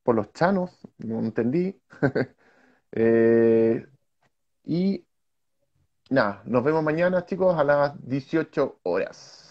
por 0.04 0.16
los 0.16 0.32
chanos, 0.34 0.72
no 1.00 1.20
entendí. 1.20 1.80
Eh, 2.96 3.88
y 4.66 5.06
nada, 6.10 6.42
nos 6.46 6.64
vemos 6.64 6.84
mañana 6.84 7.26
chicos 7.26 7.58
a 7.58 7.64
las 7.64 7.94
18 8.08 8.80
horas. 8.84 9.43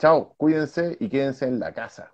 Chao, 0.00 0.34
cuídense 0.36 0.96
y 0.98 1.08
quédense 1.08 1.44
en 1.46 1.60
la 1.60 1.72
casa. 1.72 2.12